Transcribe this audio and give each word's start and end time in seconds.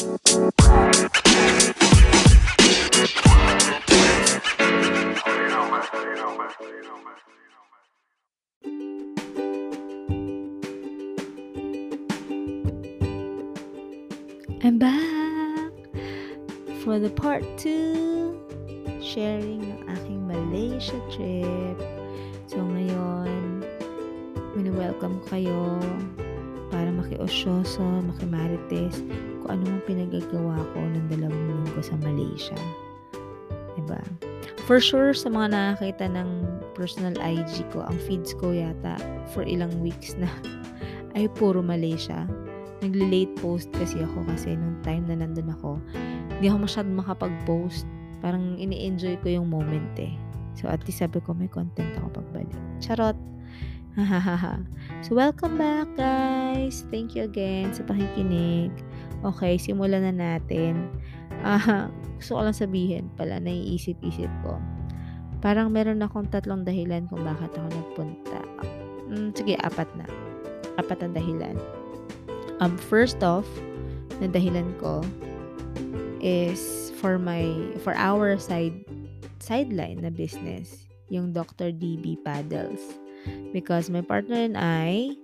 I'm 0.00 0.08
back 14.78 15.68
for 16.80 16.96
the 16.98 17.12
part 17.14 17.44
2 17.60 18.40
sharing 19.04 19.60
ng 19.60 19.84
aking 19.84 20.24
Malaysia 20.24 20.96
trip. 21.12 21.76
So 22.48 22.56
ngayon, 22.56 23.68
mini-welcome 24.56 25.20
kayo 25.28 25.76
para 26.72 26.88
makiosyoso, 26.88 27.84
makimarites 28.08 29.04
kung 29.42 29.58
ano 29.58 29.62
mang 29.66 29.84
pinagagawa 29.88 30.60
ko 30.72 30.78
ng 30.80 31.06
dalawang 31.08 31.44
linggo 31.48 31.80
sa 31.80 31.96
Malaysia. 32.04 32.58
Diba? 33.74 34.00
For 34.68 34.78
sure, 34.78 35.16
sa 35.16 35.32
mga 35.32 35.56
nakakita 35.56 36.06
ng 36.12 36.46
personal 36.78 37.16
IG 37.18 37.66
ko, 37.74 37.82
ang 37.82 37.98
feeds 38.06 38.36
ko 38.38 38.54
yata 38.54 39.00
for 39.34 39.42
ilang 39.42 39.72
weeks 39.82 40.14
na 40.14 40.30
ay 41.18 41.26
puro 41.34 41.58
Malaysia 41.58 42.28
nagle-late 42.80 43.32
post 43.40 43.68
kasi 43.76 44.00
ako 44.00 44.24
kasi 44.24 44.56
nung 44.56 44.80
time 44.80 45.04
na 45.08 45.20
nandun 45.20 45.52
ako, 45.52 45.76
hindi 46.36 46.48
ako 46.48 46.58
masyadong 46.64 46.96
makapag-post. 46.96 47.84
Parang 48.20 48.56
ini-enjoy 48.56 49.20
ko 49.20 49.40
yung 49.40 49.48
moment 49.48 49.92
eh. 50.00 50.12
So, 50.56 50.68
at 50.68 50.84
least 50.84 51.00
sabi 51.00 51.20
ko, 51.24 51.32
may 51.32 51.48
content 51.48 51.92
ako 52.00 52.20
pagbalik. 52.20 52.52
Charot! 52.80 53.16
so, 55.04 55.16
welcome 55.16 55.56
back, 55.60 55.88
guys! 55.96 56.84
Thank 56.88 57.16
you 57.16 57.28
again 57.28 57.72
sa 57.72 57.84
pakikinig. 57.84 58.72
Okay, 59.20 59.60
simulan 59.60 60.04
na 60.08 60.14
natin. 60.14 60.88
Uh, 61.44 61.88
gusto 62.20 62.36
ko 62.36 62.40
lang 62.44 62.56
sabihin 62.56 63.04
pala, 63.16 63.36
naiisip-isip 63.40 64.30
ko. 64.44 64.56
Parang 65.40 65.72
meron 65.72 66.04
akong 66.04 66.28
tatlong 66.28 66.64
dahilan 66.64 67.08
kung 67.08 67.24
bakit 67.24 67.52
ako 67.56 67.68
nagpunta. 67.72 68.40
Mm, 69.08 69.32
sige, 69.32 69.56
apat 69.64 69.88
na. 69.96 70.04
Apat 70.76 71.00
ang 71.04 71.16
dahilan. 71.16 71.56
Um, 72.60 72.76
first 72.76 73.24
off, 73.24 73.48
na 74.20 74.28
dahilan 74.28 74.76
ko 74.76 75.00
is 76.20 76.92
for 77.00 77.16
my 77.16 77.48
for 77.80 77.96
our 77.96 78.36
side 78.36 78.76
sideline 79.40 80.04
na 80.04 80.12
business, 80.12 80.84
yung 81.08 81.32
Dr. 81.32 81.72
DB 81.72 82.20
Paddles. 82.20 82.80
Because 83.52 83.88
my 83.92 84.00
partner 84.00 84.36
and 84.36 84.56
I 84.56 85.16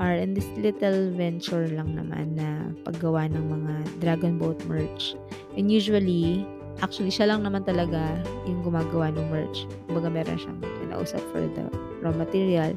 are 0.00 0.16
in 0.16 0.32
this 0.32 0.48
little 0.56 1.12
venture 1.12 1.68
lang 1.68 1.92
naman 1.92 2.34
na 2.34 2.72
paggawa 2.88 3.28
ng 3.28 3.44
mga 3.52 3.72
Dragon 4.00 4.40
Boat 4.40 4.56
merch. 4.64 5.12
And 5.60 5.68
usually, 5.68 6.48
actually, 6.80 7.12
siya 7.12 7.36
lang 7.36 7.44
naman 7.44 7.68
talaga 7.68 8.16
yung 8.48 8.64
gumagawa 8.64 9.12
ng 9.12 9.28
merch. 9.28 9.68
Kumbaga, 9.86 10.08
meron 10.08 10.40
siyang 10.40 10.60
kinausap 10.80 11.20
for 11.30 11.44
the 11.44 11.68
raw 12.00 12.16
material. 12.16 12.72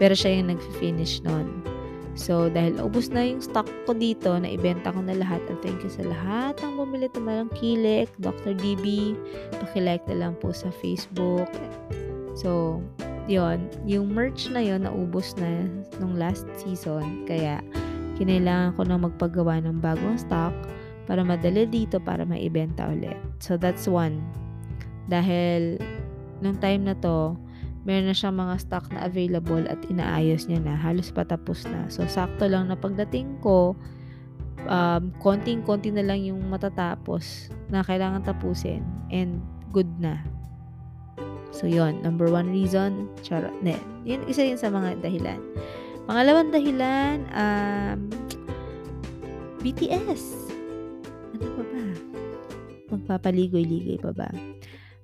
Pero 0.00 0.16
siya 0.16 0.40
yung 0.40 0.56
nag-finish 0.56 1.20
nun. 1.20 1.60
So, 2.14 2.46
dahil 2.48 2.78
ubos 2.78 3.10
na 3.10 3.26
yung 3.26 3.42
stock 3.42 3.66
ko 3.84 3.92
dito, 3.92 4.32
na 4.38 4.48
ibenta 4.48 4.94
ko 4.94 5.02
na 5.02 5.18
lahat. 5.18 5.42
And 5.50 5.60
thank 5.60 5.84
you 5.84 5.92
sa 5.92 6.06
lahat 6.06 6.62
ng 6.62 6.80
bumili 6.80 7.10
tumalang 7.12 7.50
kilik, 7.52 8.08
Dr. 8.22 8.56
DB. 8.56 9.12
Pakilike 9.60 10.06
na 10.08 10.16
lang 10.26 10.34
po 10.38 10.54
sa 10.54 10.70
Facebook. 10.78 11.50
So, 12.38 12.80
yon 13.30 13.70
Yung 13.88 14.12
merch 14.12 14.48
na 14.52 14.60
yon 14.60 14.84
naubos 14.84 15.34
na 15.40 15.68
nung 16.00 16.16
last 16.16 16.44
season. 16.60 17.24
Kaya, 17.24 17.60
kinailangan 18.20 18.76
ko 18.78 18.82
na 18.86 18.96
magpagawa 19.00 19.60
ng 19.64 19.80
bagong 19.82 20.20
stock 20.20 20.54
para 21.04 21.20
madali 21.20 21.68
dito 21.68 22.00
para 22.00 22.24
maibenta 22.24 22.88
ulit. 22.88 23.16
So, 23.40 23.56
that's 23.56 23.88
one. 23.88 24.20
Dahil, 25.08 25.80
nung 26.40 26.56
time 26.60 26.88
na 26.88 26.96
to, 27.00 27.36
meron 27.84 28.08
na 28.08 28.16
siyang 28.16 28.40
mga 28.40 28.54
stock 28.64 28.88
na 28.92 29.04
available 29.04 29.64
at 29.68 29.80
inaayos 29.92 30.48
niya 30.48 30.64
na. 30.64 30.74
Halos 30.76 31.12
patapos 31.12 31.68
na. 31.68 31.88
So, 31.92 32.08
sakto 32.08 32.48
lang 32.48 32.72
na 32.72 32.76
pagdating 32.76 33.40
ko, 33.44 33.76
um, 34.68 35.12
konting-konti 35.20 35.92
na 35.92 36.04
lang 36.04 36.24
yung 36.24 36.40
matatapos 36.48 37.52
na 37.68 37.84
kailangan 37.84 38.24
tapusin. 38.24 38.80
And 39.12 39.44
good 39.72 39.88
na. 40.00 40.33
So, 41.54 41.70
yon 41.70 42.02
Number 42.02 42.26
one 42.26 42.50
reason, 42.50 43.06
charot. 43.22 43.54
Ne, 43.62 43.78
yun, 44.02 44.26
isa 44.26 44.42
yun 44.42 44.58
sa 44.58 44.74
mga 44.74 44.98
dahilan. 44.98 45.38
Pangalawang 46.10 46.50
dahilan, 46.50 47.22
um, 47.30 48.10
BTS. 49.62 50.50
Ano 51.38 51.46
pa 51.54 51.62
ba? 51.62 51.82
Magpapaligoy-ligoy 52.90 54.02
pa 54.02 54.10
ba? 54.10 54.28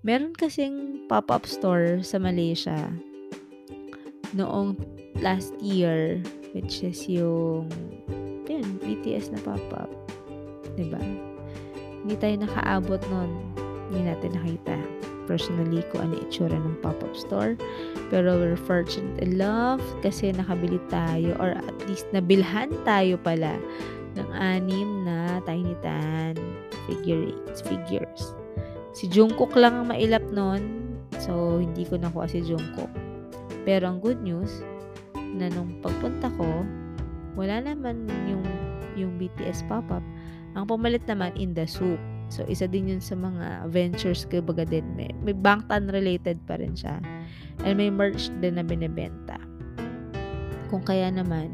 Meron 0.02 0.34
kasing 0.34 1.06
pop-up 1.06 1.46
store 1.46 2.02
sa 2.02 2.18
Malaysia 2.18 2.90
noong 4.34 4.74
last 5.22 5.54
year 5.62 6.18
which 6.50 6.82
is 6.82 7.06
yung 7.06 7.70
yun, 8.50 8.66
BTS 8.82 9.30
na 9.30 9.40
pop-up. 9.46 9.88
Diba? 10.74 10.98
Hindi 12.02 12.14
tayo 12.18 12.34
nakaabot 12.42 13.00
nun. 13.06 13.30
Hindi 13.90 14.00
natin 14.10 14.30
nakita 14.34 14.76
personally 15.30 15.86
ko 15.94 16.02
ano 16.02 16.18
itsura 16.18 16.58
ng 16.58 16.82
pop-up 16.82 17.14
store. 17.14 17.54
Pero 18.10 18.34
we're 18.34 18.58
fortunate 18.58 19.22
enough 19.22 19.78
kasi 20.02 20.34
nakabili 20.34 20.82
tayo 20.90 21.38
or 21.38 21.54
at 21.54 21.78
least 21.86 22.10
nabilhan 22.10 22.74
tayo 22.82 23.14
pala 23.22 23.54
ng 24.18 24.28
anim 24.34 25.06
na 25.06 25.38
Tiny 25.46 25.78
Tan 25.86 26.34
figure 26.90 27.30
figures. 27.62 28.34
Si 28.90 29.06
Jungkook 29.06 29.54
lang 29.54 29.78
ang 29.78 29.86
mailap 29.94 30.26
nun. 30.34 30.90
So, 31.22 31.62
hindi 31.62 31.86
ko 31.86 31.94
nakuha 31.94 32.26
si 32.26 32.42
Jungkook. 32.42 32.90
Pero 33.62 33.86
ang 33.86 34.02
good 34.02 34.18
news, 34.18 34.50
na 35.34 35.46
nung 35.52 35.78
pagpunta 35.78 36.26
ko, 36.34 36.66
wala 37.38 37.62
naman 37.62 38.10
yung, 38.26 38.44
yung 38.98 39.12
BTS 39.16 39.62
pop-up. 39.70 40.02
Ang 40.58 40.66
pumalit 40.66 41.06
naman 41.06 41.30
in 41.38 41.54
the 41.54 41.66
soup. 41.66 42.00
So, 42.30 42.46
isa 42.46 42.70
din 42.70 42.86
yun 42.86 43.02
sa 43.02 43.18
mga 43.18 43.66
ventures 43.74 44.22
ko 44.30 44.38
baga 44.38 44.62
din. 44.62 44.86
May, 44.94 45.10
may 45.20 45.34
Bangtan 45.34 45.90
related 45.90 46.38
pa 46.46 46.56
rin 46.62 46.78
siya. 46.78 47.02
And 47.66 47.76
may 47.76 47.90
merch 47.90 48.30
din 48.38 48.56
na 48.56 48.64
binibenta. 48.64 49.36
Kung 50.70 50.86
kaya 50.86 51.10
naman, 51.10 51.50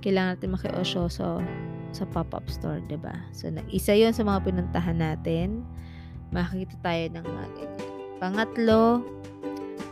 kailangan 0.00 0.40
natin 0.40 0.56
makiosyoso 0.56 1.44
sa 1.94 2.04
pop-up 2.10 2.48
store, 2.48 2.80
ba 2.84 2.88
diba? 2.88 3.14
So, 3.36 3.52
isa 3.68 3.92
yon 3.92 4.16
sa 4.16 4.24
mga 4.24 4.48
pinuntahan 4.48 4.98
natin 4.98 5.62
makikita 6.34 6.74
tayo 6.82 7.04
ng 7.14 7.24
mga 7.24 7.46
ganyan. 7.54 7.88
Pangatlo, 8.18 8.82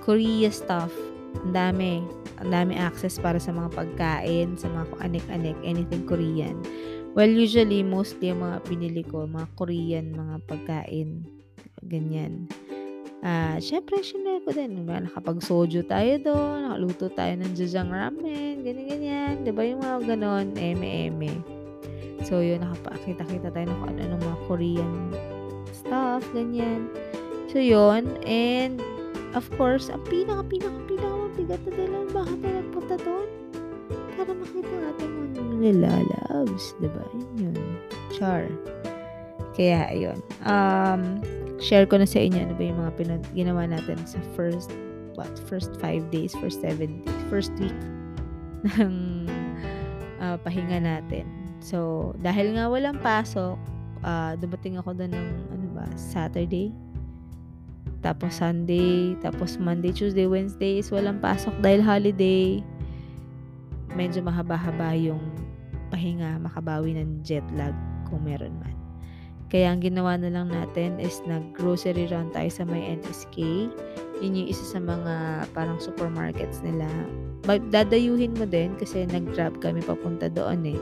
Korea 0.03 0.51
stuff. 0.51 0.91
Ang 1.47 1.55
dami. 1.55 2.03
Ang 2.43 2.51
dami 2.51 2.75
access 2.75 3.23
para 3.23 3.39
sa 3.39 3.55
mga 3.55 3.71
pagkain, 3.71 4.59
sa 4.59 4.67
mga 4.67 4.99
anik-anik, 4.99 5.55
anything 5.63 6.03
Korean. 6.03 6.59
Well, 7.13 7.29
usually, 7.29 7.85
mostly 7.85 8.33
yung 8.33 8.41
mga 8.41 8.59
pinili 8.65 9.05
ko, 9.05 9.29
mga 9.29 9.49
Korean, 9.61 10.17
mga 10.17 10.37
pagkain. 10.49 11.29
Ganyan. 11.85 12.49
Ah, 13.21 13.55
uh, 13.55 13.57
syempre, 13.61 14.01
shinare 14.01 14.41
ko 14.43 14.51
din. 14.57 14.81
Diba? 14.81 14.97
Nakapag-soju 14.97 15.85
tayo 15.85 16.13
doon, 16.25 16.73
nakaluto 16.73 17.13
tayo 17.13 17.37
ng 17.37 17.53
jajang 17.53 17.93
ramen, 17.93 18.65
ganyan-ganyan. 18.65 19.45
Diba 19.45 19.63
yung 19.63 19.85
mga 19.85 20.17
ganon, 20.17 20.57
eme-eme. 20.57 21.37
So, 22.25 22.41
yun, 22.41 22.65
nakapakita-kita 22.65 23.53
tayo 23.53 23.67
ng 23.69 23.79
kung 23.85 23.99
ano 24.01 24.17
mga 24.17 24.39
Korean 24.49 24.93
stuff, 25.71 26.25
ganyan. 26.33 26.89
So, 27.53 27.61
yon 27.61 28.09
And, 28.25 28.81
of 29.37 29.45
course, 29.61 29.93
ang 29.93 30.01
pinaka, 30.09 30.49
pinaka, 30.49 30.81
pinaka 30.89 31.17
mabigat 31.29 31.61
na 31.69 31.71
dahilan 31.77 32.09
bakit 32.09 32.39
tayo 32.41 32.55
nagpunta 32.57 32.97
doon? 33.05 33.42
Para 34.17 34.33
makita 34.33 34.75
natin 34.75 35.09
mga 35.09 35.41
nilalabs. 35.61 36.77
Diba? 36.79 37.05
Yun 37.15 37.53
yun. 37.53 37.57
Char. 38.15 38.47
Kaya, 39.53 39.89
ayun. 39.93 40.19
Um, 40.49 41.21
share 41.61 41.87
ko 41.87 42.01
na 42.01 42.09
sa 42.09 42.19
inyo 42.19 42.43
ano 42.43 42.55
ba 42.59 42.63
yung 42.65 42.79
mga 42.81 42.93
pinag 42.99 43.23
ginawa 43.37 43.63
natin 43.69 43.99
sa 44.03 44.19
first 44.35 44.73
what 45.15 45.31
first 45.47 45.71
five 45.79 46.03
days 46.11 46.35
first 46.43 46.59
seven 46.59 47.05
days 47.05 47.23
first 47.31 47.53
week 47.61 47.77
ng 48.81 49.29
uh, 50.19 50.35
pahinga 50.43 50.83
natin 50.83 51.29
so 51.63 52.11
dahil 52.19 52.57
nga 52.59 52.67
walang 52.67 52.99
pasok 52.99 53.55
uh, 54.03 54.35
dumating 54.39 54.77
ako 54.79 54.95
doon 54.95 55.15
ng 55.15 55.29
ano 55.55 55.67
ba, 55.75 55.87
Saturday. 55.97 56.75
Tapos 58.03 58.43
Sunday, 58.43 59.15
tapos 59.23 59.63
Monday, 59.63 59.95
Tuesday, 59.95 60.27
Wednesday 60.27 60.83
is 60.83 60.91
walang 60.91 61.23
pasok 61.23 61.55
dahil 61.63 61.81
holiday. 61.83 62.59
Medyo 63.93 64.25
mahaba-haba 64.25 64.97
yung 64.97 65.21
pahinga, 65.93 66.41
makabawi 66.41 66.97
ng 66.97 67.21
jet 67.21 67.45
lag 67.53 67.77
kung 68.09 68.25
meron 68.25 68.57
man. 68.61 68.73
Kaya 69.53 69.69
ang 69.69 69.85
ginawa 69.85 70.17
na 70.17 70.33
lang 70.33 70.49
natin 70.49 70.97
is 70.97 71.21
nag-grocery 71.29 72.09
run 72.09 72.33
tayo 72.33 72.49
sa 72.49 72.65
may 72.65 72.97
NSK. 72.97 73.69
Yun 74.25 74.39
yung 74.41 74.49
isa 74.49 74.65
sa 74.65 74.81
mga 74.81 75.45
parang 75.53 75.77
supermarkets 75.77 76.65
nila. 76.65 76.89
Dadayuhin 77.45 78.33
mo 78.33 78.49
din 78.49 78.73
kasi 78.81 79.05
nag-grab 79.05 79.61
kami 79.61 79.85
papunta 79.85 80.33
doon 80.33 80.65
eh 80.73 80.81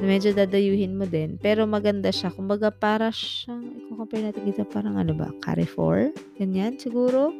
medyo 0.00 0.32
dadayuhin 0.32 0.96
mo 0.96 1.04
din. 1.04 1.36
Pero 1.38 1.68
maganda 1.68 2.08
siya. 2.10 2.32
Kumbaga 2.32 2.72
para 2.72 3.12
siyang, 3.12 3.84
i-compare 3.90 4.32
natin 4.32 4.42
dito 4.48 4.62
parang 4.64 4.96
ano 4.96 5.12
ba, 5.12 5.28
Carrefour? 5.44 6.14
Ganyan 6.40 6.80
siguro? 6.80 7.34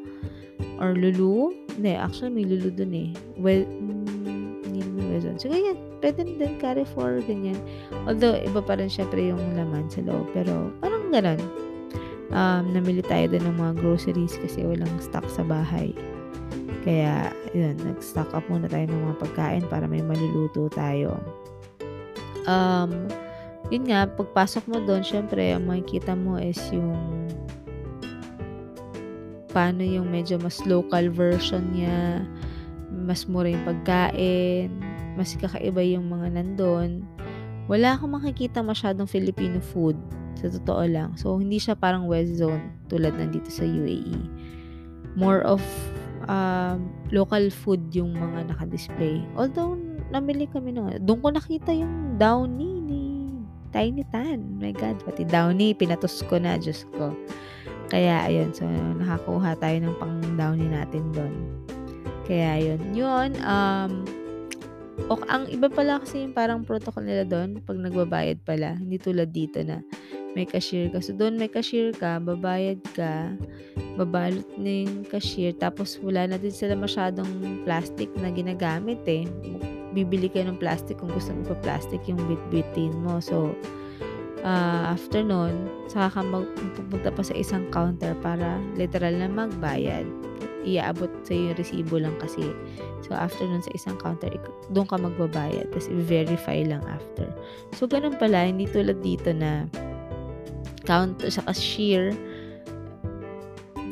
Or 0.76 0.92
Lulu? 0.92 1.54
Hindi, 1.76 1.96
actually 1.96 2.36
may 2.36 2.44
Lulu 2.44 2.70
dun 2.74 2.92
eh. 2.92 3.10
Well, 3.40 3.64
Wezon. 5.20 5.36
So, 5.36 5.52
ganyan. 5.52 5.76
Pwede 6.00 6.24
din 6.24 6.56
Carrefour, 6.56 7.20
ganyan. 7.28 7.60
Although, 8.08 8.40
iba 8.40 8.64
pa 8.64 8.80
rin 8.80 8.88
syempre 8.88 9.20
yung 9.20 9.40
laman 9.52 9.92
sa 9.92 10.00
loob. 10.00 10.24
Pero, 10.32 10.72
parang 10.80 11.12
ganun. 11.12 11.40
Um, 12.32 12.72
namili 12.72 13.04
tayo 13.04 13.28
din 13.28 13.44
ng 13.44 13.60
mga 13.60 13.84
groceries 13.84 14.40
kasi 14.40 14.64
walang 14.64 14.90
stock 15.04 15.28
sa 15.28 15.44
bahay. 15.44 15.92
Kaya, 16.88 17.36
yun, 17.52 17.76
nag-stock 17.84 18.32
up 18.32 18.46
muna 18.48 18.64
tayo 18.64 18.88
ng 18.88 19.02
mga 19.04 19.16
pagkain 19.20 19.64
para 19.68 19.84
may 19.84 20.00
maluluto 20.00 20.72
tayo 20.72 21.20
um, 22.50 23.08
yun 23.68 23.84
nga, 23.86 24.08
pagpasok 24.08 24.64
mo 24.66 24.78
doon, 24.82 25.04
syempre, 25.04 25.54
ang 25.54 25.68
makikita 25.68 26.16
mo 26.18 26.40
is 26.40 26.58
yung 26.72 26.98
paano 29.50 29.82
yung 29.82 30.06
medyo 30.06 30.38
mas 30.38 30.62
local 30.66 31.10
version 31.10 31.74
niya, 31.74 32.22
mas 32.90 33.26
mura 33.26 33.50
yung 33.50 33.66
pagkain, 33.66 34.70
mas 35.20 35.36
kakaiba 35.36 35.84
yung 35.84 36.08
mga 36.08 36.40
nandun. 36.40 37.04
Wala 37.68 37.92
akong 37.92 38.16
makikita 38.16 38.64
masyadong 38.64 39.04
Filipino 39.04 39.60
food, 39.60 40.00
sa 40.40 40.48
totoo 40.48 40.88
lang. 40.88 41.12
So, 41.20 41.36
hindi 41.36 41.60
siya 41.60 41.76
parang 41.76 42.08
West 42.08 42.40
Zone 42.40 42.72
tulad 42.88 43.12
nandito 43.20 43.52
sa 43.52 43.68
UAE. 43.68 44.16
More 45.20 45.44
of 45.44 45.60
um, 46.24 46.88
local 47.12 47.52
food 47.52 47.92
yung 47.92 48.16
mga 48.16 48.48
naka-display. 48.48 49.20
Although, 49.36 49.76
namili 50.08 50.48
kami 50.48 50.72
ng, 50.72 51.04
doon 51.04 51.20
ko 51.20 51.28
nakita 51.36 51.76
yung 51.76 52.16
Downy 52.16 52.80
ni 52.80 53.02
Tiny 53.76 54.08
Tan. 54.08 54.56
My 54.56 54.72
God, 54.72 55.04
pati 55.04 55.28
Downy, 55.28 55.76
pinatos 55.76 56.24
ko 56.24 56.40
na, 56.40 56.56
Diyos 56.56 56.88
ko. 56.96 57.12
Kaya, 57.92 58.24
ayun, 58.24 58.56
so, 58.56 58.64
nakakuha 58.96 59.52
tayo 59.60 59.76
ng 59.84 59.94
pang 60.00 60.16
Downy 60.34 60.64
natin 60.72 61.04
doon. 61.12 61.34
Kaya, 62.24 62.56
ayun. 62.56 62.80
Yun, 62.96 63.30
um, 63.44 64.06
o, 65.08 65.16
ang 65.30 65.48
iba 65.48 65.70
pala 65.70 66.02
kasi 66.02 66.26
yung 66.26 66.34
parang 66.34 66.66
protocol 66.66 67.06
nila 67.06 67.24
doon, 67.24 67.62
pag 67.64 67.78
nagbabayad 67.78 68.42
pala, 68.44 68.76
hindi 68.76 69.00
tulad 69.00 69.30
dito 69.32 69.62
na 69.64 69.80
may 70.34 70.46
cashier 70.46 70.90
ka. 70.90 71.00
So, 71.00 71.16
doon 71.16 71.40
may 71.40 71.48
cashier 71.50 71.94
ka, 71.94 72.20
babayad 72.20 72.82
ka, 72.92 73.34
babalot 73.96 74.46
na 74.60 74.86
yung 74.86 75.06
cashier, 75.08 75.56
tapos 75.56 75.98
wala 76.02 76.26
na 76.26 76.36
din 76.36 76.54
sila 76.54 76.76
masyadong 76.76 77.62
plastic 77.64 78.10
na 78.18 78.30
ginagamit 78.30 79.00
eh 79.06 79.24
bibili 79.90 80.30
ka 80.30 80.42
ng 80.42 80.58
plastic 80.58 80.98
kung 80.98 81.10
gusto 81.10 81.34
mo 81.34 81.42
pa 81.54 81.56
plastic 81.62 82.00
yung 82.06 82.18
bit-bitin 82.30 82.94
mo. 83.02 83.18
So, 83.18 83.54
uh, 84.46 84.94
after 84.94 85.22
nun, 85.22 85.68
saka 85.90 86.18
ka 86.18 86.20
magpupunta 86.22 87.10
pa 87.10 87.22
sa 87.26 87.34
isang 87.34 87.66
counter 87.74 88.14
para 88.22 88.58
literal 88.78 89.14
na 89.18 89.28
magbayad. 89.28 90.06
Iaabot 90.64 91.08
sa 91.24 91.32
yung 91.32 91.56
resibo 91.56 91.96
lang 91.96 92.14
kasi. 92.20 92.42
So, 93.06 93.16
after 93.16 93.44
nun 93.46 93.64
sa 93.64 93.72
isang 93.72 93.96
counter, 94.00 94.28
doon 94.72 94.86
ka 94.86 95.00
magbabayad. 95.00 95.72
Tapos, 95.72 95.88
i-verify 95.88 96.64
lang 96.64 96.84
after. 96.86 97.28
So, 97.76 97.88
ganun 97.88 98.20
pala. 98.20 98.48
Hindi 98.48 98.68
tulad 98.68 99.00
dito 99.00 99.32
na 99.32 99.64
counter 100.84 101.28
sa 101.32 101.44
cashier, 101.48 102.12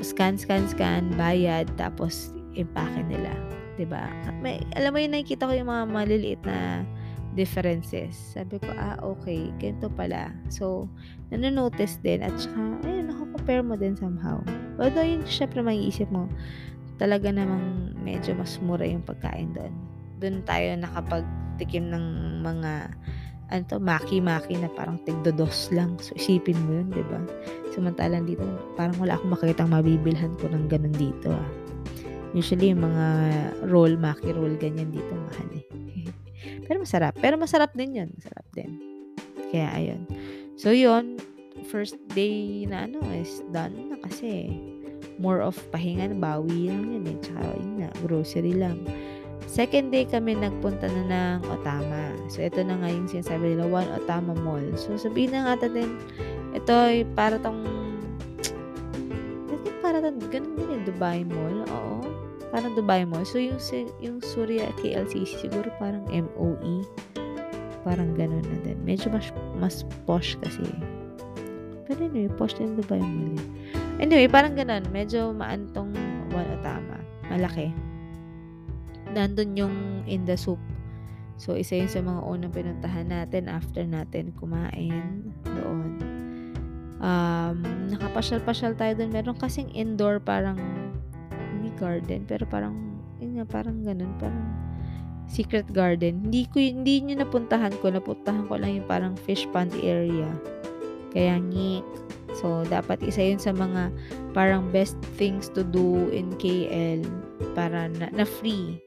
scan, 0.01 0.37
scan, 0.37 0.69
scan, 0.69 1.13
bayad, 1.17 1.69
tapos 1.77 2.33
impake 2.59 3.05
nila. 3.07 3.33
'di 3.79 3.87
ba? 3.87 4.11
May 4.43 4.59
alam 4.75 4.91
mo 4.91 4.99
'yung 4.99 5.15
nakikita 5.15 5.47
ko 5.47 5.55
'yung 5.55 5.71
mga 5.71 5.85
maliliit 5.87 6.43
na 6.43 6.83
differences. 7.39 8.19
Sabi 8.35 8.59
ko, 8.59 8.75
ah, 8.75 8.99
okay, 8.99 9.55
ganito 9.63 9.87
pala. 9.95 10.35
So, 10.51 10.91
nanonotice 11.31 12.03
din 12.03 12.27
at 12.27 12.35
saka, 12.35 12.83
ayun, 12.83 13.15
nako-compare 13.15 13.63
mo 13.63 13.79
din 13.79 13.95
somehow. 13.95 14.43
Although, 14.83 15.07
yun, 15.07 15.23
syempre, 15.23 15.63
maiisip 15.63 16.11
mo, 16.11 16.27
talaga 16.99 17.31
namang 17.31 17.95
medyo 18.03 18.35
mas 18.35 18.59
mura 18.59 18.83
yung 18.83 19.07
pagkain 19.07 19.55
doon. 19.55 19.71
Doon 20.19 20.43
tayo 20.43 20.75
nakapagtikim 20.75 21.95
ng 21.95 22.05
mga 22.43 22.91
ano 23.49 23.65
to, 23.65 23.81
maki-maki 23.81 24.61
na 24.61 24.69
parang 24.77 25.01
tigdodos 25.09 25.73
lang. 25.73 25.97
So, 26.03 26.13
isipin 26.19 26.59
mo 26.69 26.83
yun, 26.83 26.93
di 26.93 27.01
ba? 27.07 27.23
Samantalang 27.73 28.29
dito, 28.29 28.45
parang 28.77 28.99
wala 29.01 29.17
akong 29.17 29.33
makikitang 29.33 29.73
mabibilhan 29.73 30.37
ko 30.37 30.53
ng 30.53 30.69
ganun 30.69 30.93
dito, 30.93 31.33
ah. 31.33 31.49
Usually, 32.37 32.77
yung 32.77 32.85
mga 32.85 33.07
roll, 33.73 33.97
maki 33.97 34.37
roll, 34.37 34.53
ganyan 34.61 34.93
dito, 34.93 35.17
mahal 35.17 35.49
eh. 35.57 35.88
Pero 36.69 36.85
masarap. 36.85 37.17
Pero 37.17 37.35
masarap 37.41 37.73
din 37.73 37.97
yun. 37.97 38.09
Masarap 38.13 38.47
din. 38.53 38.77
Kaya, 39.49 39.69
ayun. 39.73 40.05
So, 40.61 40.71
yun. 40.71 41.17
First 41.73 41.99
day 42.15 42.69
na 42.71 42.87
ano 42.87 43.03
is 43.19 43.43
done 43.51 43.91
na 43.91 43.97
kasi 43.99 44.53
more 45.19 45.43
of 45.43 45.59
pahinga, 45.75 46.13
bawi 46.15 46.71
lang 46.71 46.85
yun 46.93 47.05
eh. 47.09 47.19
Tsaka, 47.25 47.43
yun 47.59 47.73
na, 47.83 47.89
grocery 48.05 48.55
lang. 48.55 48.79
Second 49.49 49.89
day 49.89 50.05
kami 50.05 50.37
nagpunta 50.37 50.87
na 50.87 51.03
ng 51.09 51.41
Otama. 51.49 52.13
So, 52.29 52.45
ito 52.45 52.61
na 52.61 52.77
nga 52.79 52.93
yung 52.93 53.09
sinasabi 53.09 53.57
nila, 53.57 53.65
One 53.65 53.89
Otama 53.97 54.37
Mall. 54.45 54.77
So, 54.77 55.01
sabihin 55.01 55.33
na 55.33 55.49
nga 55.49 55.65
natin, 55.65 55.97
ito 56.53 56.73
ay 56.75 57.09
para 57.17 57.41
tong 57.41 57.65
para 59.83 60.05
ganun 60.05 60.53
din 60.55 60.69
yung 60.69 60.85
Dubai 60.85 61.25
Mall. 61.25 61.65
Oo. 61.65 62.18
Parang 62.49 62.73
Dubai 62.73 63.05
Mall. 63.05 63.29
So, 63.29 63.37
yung, 63.37 63.61
yung 64.01 64.19
Surya 64.25 64.73
KLCC, 64.81 65.49
siguro 65.49 65.69
parang 65.77 66.05
MOE. 66.09 66.85
Parang 67.85 68.13
ganun 68.17 68.45
na 68.45 68.59
din. 68.65 68.79
Medyo 68.83 69.13
mas, 69.13 69.29
mas 69.61 69.77
posh 70.09 70.37
kasi. 70.41 70.65
Pero 71.85 71.99
anyway, 72.05 72.33
posh 72.37 72.57
din 72.57 72.77
Dubai 72.77 73.01
Mall. 73.01 73.37
Eh. 73.37 73.47
Anyway, 74.05 74.29
parang 74.31 74.57
ganun. 74.57 74.85
Medyo 74.89 75.33
maantong 75.37 75.93
wala 76.33 76.57
tama. 76.65 76.97
Malaki. 77.29 77.73
Nandun 79.13 79.57
yung 79.57 79.77
in 80.09 80.25
the 80.25 80.37
soup. 80.37 80.61
So, 81.39 81.55
isa 81.55 81.79
yun 81.79 81.91
sa 81.93 82.03
mga 82.03 82.21
unang 82.27 82.53
pinuntahan 82.53 83.09
natin 83.09 83.47
after 83.47 83.87
natin 83.87 84.35
kumain 84.35 85.31
doon 85.47 86.19
um, 87.03 87.57
nakapasyal-pasyal 87.91 88.75
tayo 88.75 88.93
doon. 88.99 89.11
Meron 89.11 89.39
kasing 89.39 89.71
indoor 89.75 90.19
parang 90.23 90.59
garden, 91.79 92.27
pero 92.27 92.45
parang 92.45 92.75
yun 93.23 93.39
nga, 93.39 93.47
parang 93.47 93.83
ganun, 93.87 94.11
parang 94.19 94.47
secret 95.31 95.67
garden. 95.71 96.29
Hindi 96.29 96.45
ko 96.51 96.61
hindi 96.61 97.01
niyo 97.03 97.23
napuntahan 97.23 97.75
ko, 97.81 97.95
napuntahan 97.95 98.45
ko 98.51 98.59
lang 98.59 98.83
yung 98.83 98.89
parang 98.89 99.15
fish 99.25 99.47
pond 99.55 99.73
area. 99.81 100.29
Kaya 101.15 101.41
ngik. 101.41 101.87
So, 102.39 102.63
dapat 102.69 103.01
isa 103.03 103.25
yun 103.25 103.41
sa 103.41 103.57
mga 103.57 103.89
parang 104.37 104.69
best 104.71 105.01
things 105.17 105.49
to 105.57 105.65
do 105.65 106.13
in 106.13 106.37
KL 106.37 107.03
para 107.57 107.89
na, 107.89 108.13
na 108.13 108.29
free. 108.29 108.79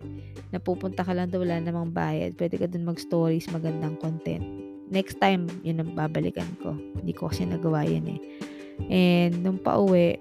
Napupunta 0.53 1.01
ka 1.01 1.11
lang 1.11 1.33
daw, 1.33 1.41
wala 1.41 1.57
namang 1.57 1.91
bayad. 1.91 2.37
Pwede 2.37 2.61
ka 2.61 2.69
dun 2.69 2.85
mag-stories, 2.85 3.49
magandang 3.49 3.97
content 3.97 4.71
next 4.91 5.17
time, 5.23 5.47
yun 5.63 5.79
ang 5.81 5.95
babalikan 5.95 6.45
ko. 6.59 6.75
Hindi 6.99 7.15
ko 7.15 7.31
kasi 7.31 7.47
nagawa 7.47 7.87
yan 7.87 8.19
eh. 8.19 8.19
And, 8.91 9.41
nung 9.41 9.57
pauwi, 9.57 10.19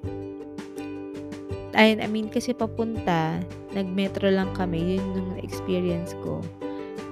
I, 1.74 1.94
I 1.98 2.08
mean, 2.10 2.26
kasi 2.26 2.50
papunta, 2.50 3.38
nag-metro 3.70 4.26
lang 4.26 4.50
kami, 4.58 4.98
yun 4.98 5.04
yung 5.14 5.30
experience 5.38 6.18
ko. 6.26 6.42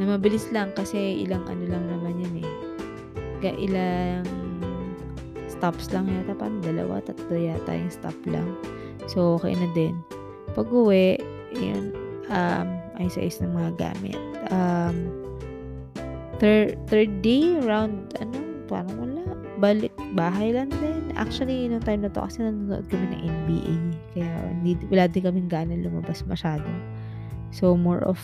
Na 0.02 0.18
mabilis 0.18 0.50
lang 0.50 0.74
kasi 0.74 1.22
ilang 1.22 1.46
ano 1.46 1.64
lang 1.66 1.84
naman 1.86 2.14
yun 2.18 2.34
eh. 2.42 2.52
Ga, 3.38 3.54
ilang 3.54 4.26
stops 5.46 5.90
lang 5.94 6.10
yata, 6.10 6.34
parang 6.34 6.62
dalawa, 6.62 7.02
tatlo 7.02 7.34
yata 7.34 7.74
yung 7.74 7.90
stop 7.90 8.18
lang. 8.26 8.46
So, 9.06 9.38
okay 9.38 9.54
na 9.54 9.70
din. 9.74 9.94
Pag 10.54 10.70
uwi, 10.70 11.18
yun, 11.54 11.94
um, 12.30 12.68
ay 12.98 13.06
sa 13.10 13.22
is 13.22 13.38
ng 13.38 13.54
mga 13.54 13.70
gamit. 13.78 14.18
Um, 14.50 15.10
third, 16.42 16.78
third 16.90 17.22
day, 17.22 17.58
around, 17.62 18.14
ano, 18.18 18.38
parang 18.66 18.94
wala. 18.98 19.17
Balik, 19.58 19.90
bahay 20.14 20.54
lang 20.54 20.70
din. 20.70 21.10
Actually, 21.18 21.66
nung 21.66 21.82
time 21.82 22.06
na 22.06 22.10
to, 22.14 22.22
kasi 22.22 22.46
nanonood 22.46 22.86
kami 22.86 23.10
ng 23.10 23.22
NBA. 23.26 23.74
Kaya, 24.14 24.30
hindi, 24.54 24.78
wala 24.86 25.10
din 25.10 25.26
kami 25.26 25.40
gana 25.50 25.74
lumabas 25.74 26.22
masyado. 26.30 26.66
So, 27.50 27.74
more 27.74 28.06
of, 28.06 28.22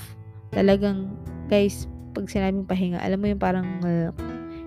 talagang, 0.54 1.10
guys, 1.50 1.90
pag 2.14 2.30
sinabing 2.30 2.70
pahinga, 2.70 3.02
alam 3.02 3.18
mo 3.18 3.26
yung 3.26 3.42
parang, 3.42 3.66
uh, 3.82 4.14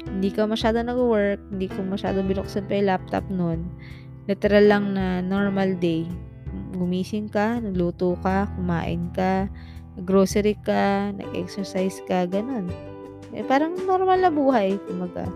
hindi 0.07 0.27
ka 0.27 0.43
masyado 0.43 0.83
nag-work, 0.83 1.39
hindi 1.55 1.71
ko 1.71 1.83
masyado 1.87 2.19
binuksan 2.19 2.67
pa 2.67 2.75
yung 2.75 2.89
laptop 2.91 3.23
noon. 3.31 3.63
Literal 4.27 4.67
lang 4.67 4.91
na 4.91 5.23
normal 5.23 5.79
day. 5.79 6.03
Gumising 6.75 7.31
ka, 7.31 7.63
nagluto 7.63 8.19
ka, 8.19 8.51
kumain 8.59 9.07
ka, 9.15 9.47
grocery 10.03 10.59
ka, 10.67 11.15
nag-exercise 11.15 12.03
ka, 12.11 12.27
ganun. 12.27 12.67
Eh, 13.35 13.43
parang 13.43 13.75
normal 13.83 14.23
na 14.23 14.31
buhay. 14.31 14.79
Kumaga, 14.87 15.27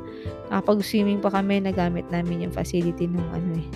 nakapag-swimming 0.48 1.20
pa 1.20 1.32
kami, 1.32 1.60
nagamit 1.60 2.08
namin 2.12 2.48
yung 2.48 2.54
facility 2.56 3.08
nung 3.08 3.28
ano 3.36 3.60
eh, 3.60 3.68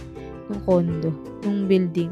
nung 0.48 0.62
condo, 0.64 1.12
nung 1.44 1.68
building. 1.68 2.12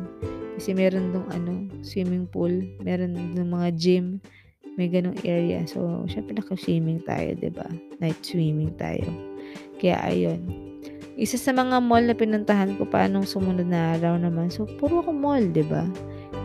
Kasi 0.60 0.76
meron 0.76 1.16
dong 1.16 1.28
ano, 1.34 1.66
swimming 1.82 2.30
pool, 2.30 2.52
meron 2.84 3.16
dong 3.34 3.52
mga 3.52 3.70
gym. 3.76 4.06
May 4.74 4.90
ganong 4.90 5.22
area. 5.22 5.62
So, 5.70 6.06
syempre 6.10 6.34
naka-swimming 6.34 7.06
tayo, 7.06 7.38
ba? 7.54 7.70
Night 8.02 8.18
swimming 8.26 8.74
tayo. 8.74 9.06
Kaya 9.78 10.02
ayun. 10.10 10.42
Isa 11.14 11.38
sa 11.38 11.54
mga 11.54 11.78
mall 11.78 12.10
na 12.10 12.18
pinuntahan 12.18 12.74
ko 12.82 12.90
pa 12.90 13.06
nung 13.06 13.26
sumunod 13.26 13.70
na 13.70 13.94
araw 13.94 14.18
naman. 14.18 14.50
So, 14.50 14.66
puro 14.66 15.06
ako 15.06 15.14
mall, 15.14 15.46
ba? 15.70 15.86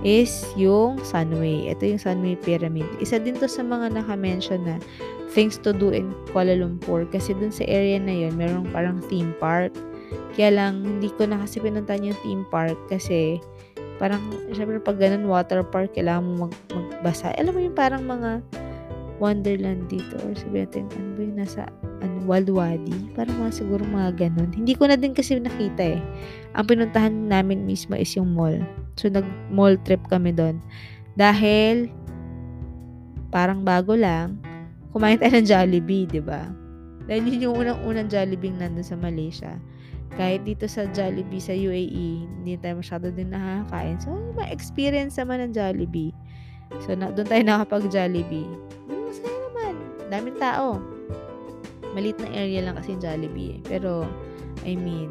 Is 0.07 0.47
yung 0.55 1.03
Sunway. 1.03 1.75
Ito 1.75 1.83
yung 1.83 1.99
Sunway 1.99 2.39
Pyramid. 2.39 2.87
Isa 3.03 3.19
din 3.19 3.35
to 3.35 3.51
sa 3.51 3.67
mga 3.67 3.99
naka-mention 3.99 4.63
na 4.63 4.79
things 5.35 5.59
to 5.61 5.75
do 5.75 5.91
in 5.91 6.15
Kuala 6.31 6.55
Lumpur 6.55 7.05
kasi 7.11 7.35
dun 7.35 7.51
sa 7.51 7.67
area 7.67 7.99
na 7.99 8.15
yun, 8.15 8.39
merong 8.39 8.71
parang 8.71 9.03
theme 9.11 9.35
park. 9.43 9.75
Kaya 10.39 10.55
lang, 10.55 10.87
hindi 10.87 11.11
ko 11.19 11.27
na 11.27 11.43
kasi 11.43 11.59
pinuntahan 11.59 12.15
yung 12.15 12.19
theme 12.23 12.47
park 12.49 12.79
kasi 12.87 13.43
parang, 13.99 14.23
syempre 14.55 14.79
pag 14.79 14.97
ganun, 14.97 15.27
water 15.27 15.67
park, 15.67 15.93
kailangan 15.93 16.25
mo 16.25 16.33
mag, 16.47 16.55
magbasa. 16.71 17.35
Alam 17.35 17.59
mo 17.59 17.61
yung 17.61 17.77
parang 17.77 18.03
mga 18.07 18.41
Wonderland 19.19 19.91
dito 19.91 20.15
or 20.23 20.33
sabihin 20.39 20.71
natin, 20.71 20.85
ano 20.95 21.09
ba 21.19 21.21
yung 21.27 21.39
nasa 21.43 21.63
ano, 21.99 22.18
Wild 22.29 22.53
Wadi? 22.53 23.09
Parang 23.17 23.41
mga 23.41 23.53
siguro 23.57 23.81
mga 23.89 24.29
ganun. 24.29 24.53
Hindi 24.53 24.77
ko 24.77 24.85
na 24.85 25.01
din 25.01 25.17
kasi 25.17 25.41
nakita 25.41 25.97
eh. 25.97 26.01
Ang 26.53 26.69
pinuntahan 26.69 27.33
namin 27.33 27.65
mismo 27.65 27.97
is 27.97 28.13
yung 28.13 28.37
mall. 28.37 28.61
So, 29.01 29.09
nag-mall 29.09 29.81
trip 29.89 30.05
kami 30.13 30.37
doon. 30.37 30.61
Dahil, 31.17 31.89
parang 33.33 33.65
bago 33.65 33.97
lang, 33.97 34.37
kumain 34.93 35.17
tayo 35.17 35.41
ng 35.41 35.49
Jollibee, 35.49 36.05
di 36.05 36.21
ba? 36.21 36.45
Dahil 37.09 37.25
yun 37.25 37.49
yung 37.49 37.57
unang-unang 37.65 38.13
Jollibee 38.13 38.53
nandun 38.53 38.85
sa 38.85 39.01
Malaysia 39.01 39.57
kahit 40.19 40.43
dito 40.43 40.67
sa 40.67 40.89
Jollibee 40.91 41.43
sa 41.43 41.55
UAE, 41.55 42.27
hindi 42.27 42.59
tayo 42.59 42.83
masyado 42.83 43.13
din 43.15 43.31
nakakain. 43.31 44.03
So, 44.03 44.17
ma-experience 44.35 45.21
naman 45.21 45.45
ng 45.47 45.53
Jollibee. 45.55 46.11
So, 46.83 46.99
na, 46.99 47.15
doon 47.15 47.29
tayo 47.31 47.43
nakapag-Jollibee. 47.47 48.49
Masaya 48.91 49.39
naman. 49.47 49.75
Daming 50.11 50.39
tao. 50.43 50.98
Malit 51.99 52.15
na 52.23 52.31
area 52.31 52.63
lang 52.63 52.79
kasi 52.79 52.95
Jollibee. 53.03 53.59
Eh. 53.59 53.61
Pero, 53.67 54.07
I 54.63 54.79
mean, 54.79 55.11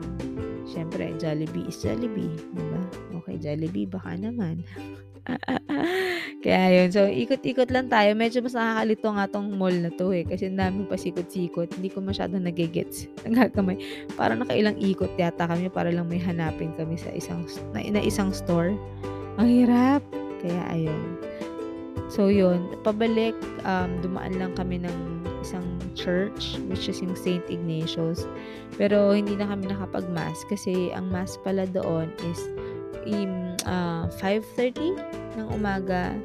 syempre, 0.63 1.11
Jollibee 1.19 1.67
is 1.67 1.83
Jollibee. 1.83 2.31
Diba? 2.55 2.79
Okay, 3.19 3.35
Jollibee, 3.35 3.91
baka 3.91 4.15
naman. 4.15 4.63
Kaya 6.47 6.63
yun. 6.71 6.89
So, 6.95 7.03
ikot-ikot 7.11 7.67
lang 7.75 7.91
tayo. 7.91 8.15
Medyo 8.15 8.39
mas 8.39 8.55
nakakalito 8.55 9.07
nga 9.11 9.27
tong 9.27 9.51
mall 9.59 9.75
na 9.75 9.91
to 9.91 10.15
eh. 10.15 10.23
Kasi 10.23 10.47
dami 10.47 10.87
pa 10.87 10.95
sikot-sikot. 10.95 11.75
Hindi 11.75 11.91
ko 11.91 11.99
masyadong 11.99 12.47
nagigets. 12.47 13.11
Nagagamay. 13.27 13.75
Parang 14.15 14.39
nakailang 14.47 14.79
ikot 14.79 15.11
yata 15.19 15.43
kami 15.43 15.67
para 15.67 15.91
lang 15.91 16.07
may 16.07 16.23
hanapin 16.23 16.71
kami 16.79 16.95
sa 16.95 17.11
isang, 17.11 17.43
na, 17.75 17.83
na 17.83 17.99
isang 17.99 18.31
store. 18.31 18.79
Ang 19.35 19.47
hirap. 19.51 19.99
Kaya 20.39 20.63
ayun. 20.71 21.19
So, 22.07 22.29
yun. 22.29 22.73
Pabalik, 22.85 23.35
um, 23.65 23.99
dumaan 23.99 24.37
lang 24.37 24.53
kami 24.55 24.81
ng 24.81 24.97
isang 25.41 25.65
church, 25.93 26.57
which 26.71 26.87
is 26.87 27.01
yung 27.01 27.17
St. 27.17 27.43
Ignatius. 27.49 28.25
Pero, 28.77 29.11
hindi 29.13 29.35
na 29.35 29.49
kami 29.49 29.69
nakapag-mass 29.69 30.45
kasi 30.47 30.93
ang 30.93 31.09
mass 31.09 31.35
pala 31.41 31.65
doon 31.69 32.09
is 32.31 32.39
im, 33.07 33.55
uh, 33.67 34.05
5.30 34.19 34.99
ng 35.39 35.47
umaga 35.53 36.15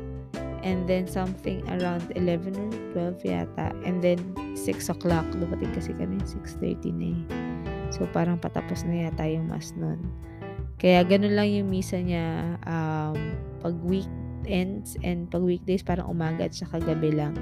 and 0.63 0.87
then 0.87 1.07
something 1.07 1.63
around 1.69 2.07
11 2.15 2.55
or 2.55 2.71
12 3.19 3.27
yata 3.27 3.75
and 3.83 3.99
then 4.01 4.19
6 4.55 4.95
o'clock 4.95 5.27
dumating 5.35 5.71
kasi 5.75 5.91
kami 5.95 6.19
6.30 6.23 6.95
na 6.95 7.07
eh 7.11 7.21
so 7.93 8.07
parang 8.15 8.39
patapos 8.39 8.87
na 8.87 9.07
yata 9.07 9.27
yung 9.27 9.51
mass 9.51 9.75
nun 9.75 9.99
kaya 10.79 11.03
ganun 11.07 11.35
lang 11.35 11.51
yung 11.51 11.69
misa 11.69 11.99
niya 11.99 12.59
um, 12.67 13.19
pag 13.61 13.75
weekends 14.43 14.99
and 15.07 15.31
pag 15.31 15.43
weekdays 15.47 15.87
parang 15.87 16.11
umaga 16.11 16.51
at 16.51 16.55
saka 16.55 16.83
gabi 16.83 17.15
lang 17.15 17.33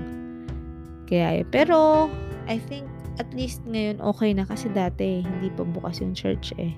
kaya 1.09 1.42
pero 1.49 2.12
I 2.47 2.61
think 2.61 2.87
at 3.16 3.33
least 3.33 3.64
ngayon 3.64 4.04
okay 4.04 4.37
na 4.37 4.45
kasi 4.45 4.69
dati 4.71 5.25
hindi 5.25 5.49
pa 5.57 5.64
bukas 5.64 6.04
yung 6.04 6.12
church 6.12 6.52
eh 6.61 6.76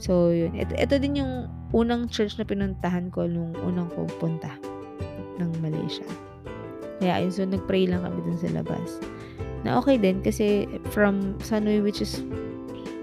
so 0.00 0.32
yun 0.32 0.56
ito, 0.56 0.72
ito 0.74 0.96
din 0.96 1.20
yung 1.20 1.52
unang 1.74 2.06
church 2.08 2.40
na 2.40 2.46
pinuntahan 2.46 3.10
ko 3.10 3.26
nung 3.26 3.52
unang 3.66 3.90
ko 3.92 4.06
punta 4.22 4.54
ng 5.42 5.50
Malaysia. 5.58 6.06
Kaya 7.02 7.26
yun, 7.26 7.32
so 7.34 7.42
nagpray 7.42 7.90
lang 7.90 8.06
kami 8.06 8.22
dun 8.22 8.38
sa 8.38 8.50
labas. 8.54 9.02
Na 9.66 9.82
okay 9.82 9.98
din 9.98 10.22
kasi 10.22 10.70
from 10.94 11.34
Sanoi 11.42 11.82
which 11.82 11.98
is 11.98 12.22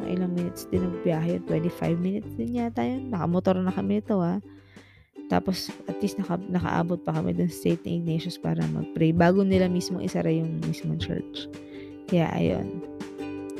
ilang 0.07 0.35
minutes 0.35 0.67
din 0.71 0.87
nagbiyahe, 0.87 1.43
25 1.47 1.99
minutes 1.99 2.31
din 2.39 2.59
yata 2.59 2.83
yun. 2.83 3.11
Nakamotor 3.11 3.59
na 3.59 3.75
kami 3.75 3.99
ito 3.99 4.19
ha. 4.23 4.39
Tapos 5.31 5.71
at 5.87 5.95
least 6.03 6.19
naka, 6.19 6.35
nakaabot 6.51 6.99
pa 7.07 7.15
kami 7.15 7.31
dun 7.31 7.47
sa 7.47 7.71
St. 7.71 7.87
Ignatius 7.87 8.35
para 8.35 8.59
magpray 8.75 9.15
bago 9.15 9.47
nila 9.47 9.71
mismo 9.71 10.03
isara 10.03 10.27
yung 10.27 10.59
mismo 10.67 10.99
church. 10.99 11.47
Kaya 12.11 12.27
ayun. 12.35 12.83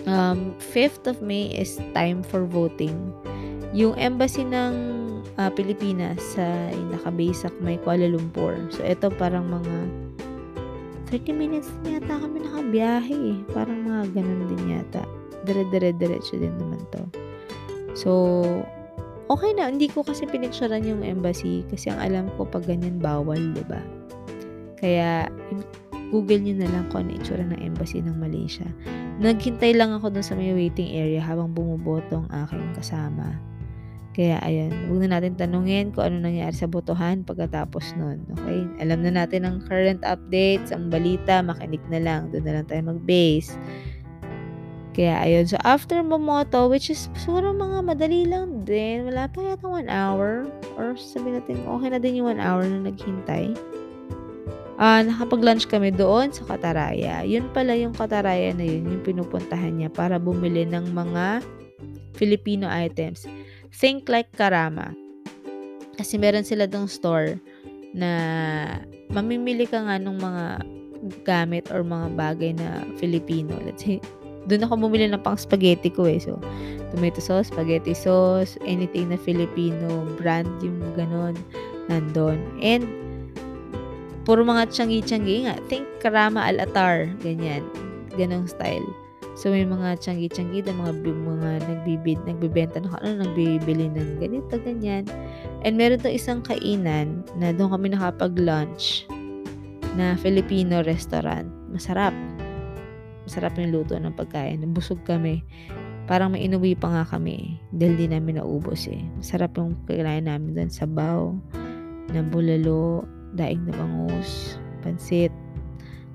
Um, 0.03 0.51
5th 0.75 1.07
of 1.07 1.23
May 1.23 1.47
is 1.55 1.79
time 1.95 2.19
for 2.27 2.43
voting. 2.43 3.15
Yung 3.71 3.95
embassy 3.95 4.43
ng 4.43 4.75
uh, 5.39 5.47
Pilipinas 5.55 6.19
sa 6.35 6.43
nakabase 6.91 7.47
sa 7.47 7.49
may 7.63 7.79
Kuala 7.79 8.11
Lumpur. 8.11 8.59
So, 8.73 8.83
ito 8.83 9.07
parang 9.15 9.47
mga 9.47 9.75
30 11.07 11.31
minutes 11.35 11.71
yata 11.87 12.19
kami 12.19 12.43
nakabiyahe 12.43 13.15
eh. 13.15 13.39
Parang 13.55 13.87
mga 13.87 14.11
ganun 14.11 14.51
din 14.51 14.75
yata. 14.75 15.03
Dire-dire-diretso 15.47 16.35
din 16.35 16.51
naman 16.59 16.81
to. 16.91 17.03
So, 17.95 18.11
okay 19.31 19.55
na. 19.55 19.71
Hindi 19.71 19.87
ko 19.87 20.03
kasi 20.03 20.27
pinicturean 20.27 20.83
yung 20.83 21.01
embassy 21.07 21.63
kasi 21.71 21.87
ang 21.87 22.03
alam 22.03 22.25
ko 22.35 22.43
pag 22.43 22.67
ganyan 22.67 22.99
bawal, 22.99 23.39
ba 23.39 23.55
diba? 23.55 23.81
Kaya, 24.81 25.31
Google 26.11 26.43
nyo 26.43 26.55
na 26.59 26.67
lang 26.67 26.85
kung 26.91 27.07
ano 27.07 27.15
itsura 27.15 27.47
ng 27.47 27.63
embassy 27.63 28.03
ng 28.03 28.19
Malaysia. 28.19 28.67
Naghintay 29.23 29.71
lang 29.71 29.95
ako 29.95 30.11
dun 30.11 30.25
sa 30.25 30.35
may 30.35 30.51
waiting 30.51 30.91
area 30.91 31.23
habang 31.23 31.55
bumuboto 31.55 32.27
ang 32.27 32.27
aking 32.43 32.75
kasama. 32.75 33.39
Kaya 34.11 34.43
ayun, 34.43 34.75
huwag 34.91 35.07
na 35.07 35.15
natin 35.15 35.39
tanungin 35.39 35.95
kung 35.95 36.11
ano 36.11 36.27
nangyari 36.27 36.51
sa 36.51 36.67
botohan 36.67 37.23
pagkatapos 37.23 37.95
nun. 37.95 38.19
Okay? 38.35 38.67
Alam 38.83 39.07
na 39.07 39.23
natin 39.23 39.47
ang 39.47 39.63
current 39.63 40.03
updates, 40.03 40.75
ang 40.75 40.91
balita, 40.91 41.39
makinig 41.39 41.79
na 41.87 42.03
lang. 42.03 42.27
Doon 42.27 42.43
na 42.43 42.59
lang 42.59 42.65
tayo 42.67 42.91
mag-base. 42.91 43.55
Kaya 44.91 45.23
ayun, 45.23 45.47
so 45.47 45.55
after 45.63 46.03
bumoto, 46.03 46.67
which 46.67 46.91
is 46.91 47.07
siguro 47.15 47.55
mga 47.55 47.79
madali 47.79 48.27
lang 48.27 48.67
din, 48.67 49.07
wala 49.07 49.31
pa 49.31 49.39
yata 49.39 49.63
one 49.63 49.87
hour, 49.87 50.51
or 50.75 50.99
sabi 50.99 51.31
natin, 51.31 51.63
okay 51.63 51.87
na 51.87 51.99
din 51.99 52.19
yung 52.19 52.35
one 52.35 52.43
hour 52.43 52.67
na 52.67 52.91
naghintay. 52.91 53.55
Uh, 54.81 55.05
nakapag-lunch 55.07 55.69
kami 55.71 55.93
doon 55.95 56.33
sa 56.35 56.43
Kataraya. 56.43 57.23
Yun 57.23 57.47
pala 57.55 57.77
yung 57.77 57.95
Kataraya 57.95 58.51
na 58.51 58.67
yun, 58.67 58.83
yung 58.89 59.03
pinupuntahan 59.05 59.79
niya 59.79 59.87
para 59.93 60.19
bumili 60.19 60.67
ng 60.67 60.91
mga 60.91 61.39
Filipino 62.17 62.67
items. 62.67 63.23
Think 63.71 64.11
like 64.11 64.33
Karama. 64.35 64.91
Kasi 65.95 66.19
meron 66.19 66.43
sila 66.43 66.67
dong 66.67 66.91
store 66.91 67.39
na 67.95 68.11
mamimili 69.13 69.69
ka 69.69 69.85
nga 69.85 70.01
ng 70.01 70.17
mga 70.17 70.45
gamit 71.23 71.69
or 71.69 71.85
mga 71.85 72.07
bagay 72.17 72.51
na 72.57 72.83
Filipino. 72.97 73.55
Let's 73.61 73.85
say, 73.85 74.01
doon 74.49 74.65
ako 74.65 74.89
bumili 74.89 75.05
ng 75.09 75.21
pang 75.21 75.37
spaghetti 75.37 75.93
ko 75.93 76.09
eh. 76.09 76.17
So, 76.17 76.41
tomato 76.95 77.21
sauce, 77.21 77.53
spaghetti 77.53 77.93
sauce, 77.93 78.57
anything 78.65 79.13
na 79.13 79.19
Filipino, 79.19 80.05
brand 80.17 80.49
yung 80.65 80.81
ganon, 80.97 81.37
nandun. 81.91 82.41
And, 82.61 82.87
puro 84.25 84.41
mga 84.41 84.73
tsangi-tsangi 84.73 85.49
nga. 85.49 85.55
Think 85.69 85.85
Karama 86.01 86.49
Al-Atar, 86.49 87.13
ganyan. 87.21 87.61
Ganong 88.17 88.49
style. 88.49 88.85
So, 89.39 89.49
may 89.49 89.63
mga 89.63 90.03
tiyanggi-tiyanggi 90.03 90.67
na 90.67 90.75
mga, 90.75 90.93
mga 91.07 91.49
nagbibid, 91.65 92.19
nagbibenta 92.27 92.77
ng 92.83 92.91
ano, 92.91 93.23
nagbibili 93.23 93.87
ng 93.87 94.19
ganito, 94.19 94.59
ganyan. 94.59 95.07
And 95.63 95.79
meron 95.79 96.03
to 96.03 96.11
isang 96.11 96.43
kainan 96.43 97.23
na 97.39 97.55
doon 97.55 97.71
kami 97.73 97.95
nakapag-lunch 97.95 99.07
na 99.95 100.19
Filipino 100.19 100.83
restaurant. 100.83 101.47
Masarap. 101.71 102.11
Masarap 103.31 103.55
yung 103.63 103.71
luto 103.71 103.95
ng 103.95 104.11
pagkain. 104.11 104.59
Nabusog 104.59 105.07
kami. 105.07 105.39
Parang 106.03 106.35
may 106.35 106.43
inuwi 106.43 106.75
pa 106.75 106.91
nga 106.91 107.07
kami. 107.07 107.63
Dahil 107.71 107.95
di 107.95 108.11
namin 108.11 108.43
naubos 108.43 108.91
eh. 108.91 108.99
Masarap 109.15 109.55
yung 109.55 109.79
kailangan 109.87 110.27
namin 110.27 110.51
doon. 110.59 110.67
Sabaw, 110.67 111.31
na 112.11 112.27
bulalo, 112.27 113.07
daing 113.39 113.63
na 113.63 113.71
bangus, 113.71 114.59
pansit, 114.83 115.31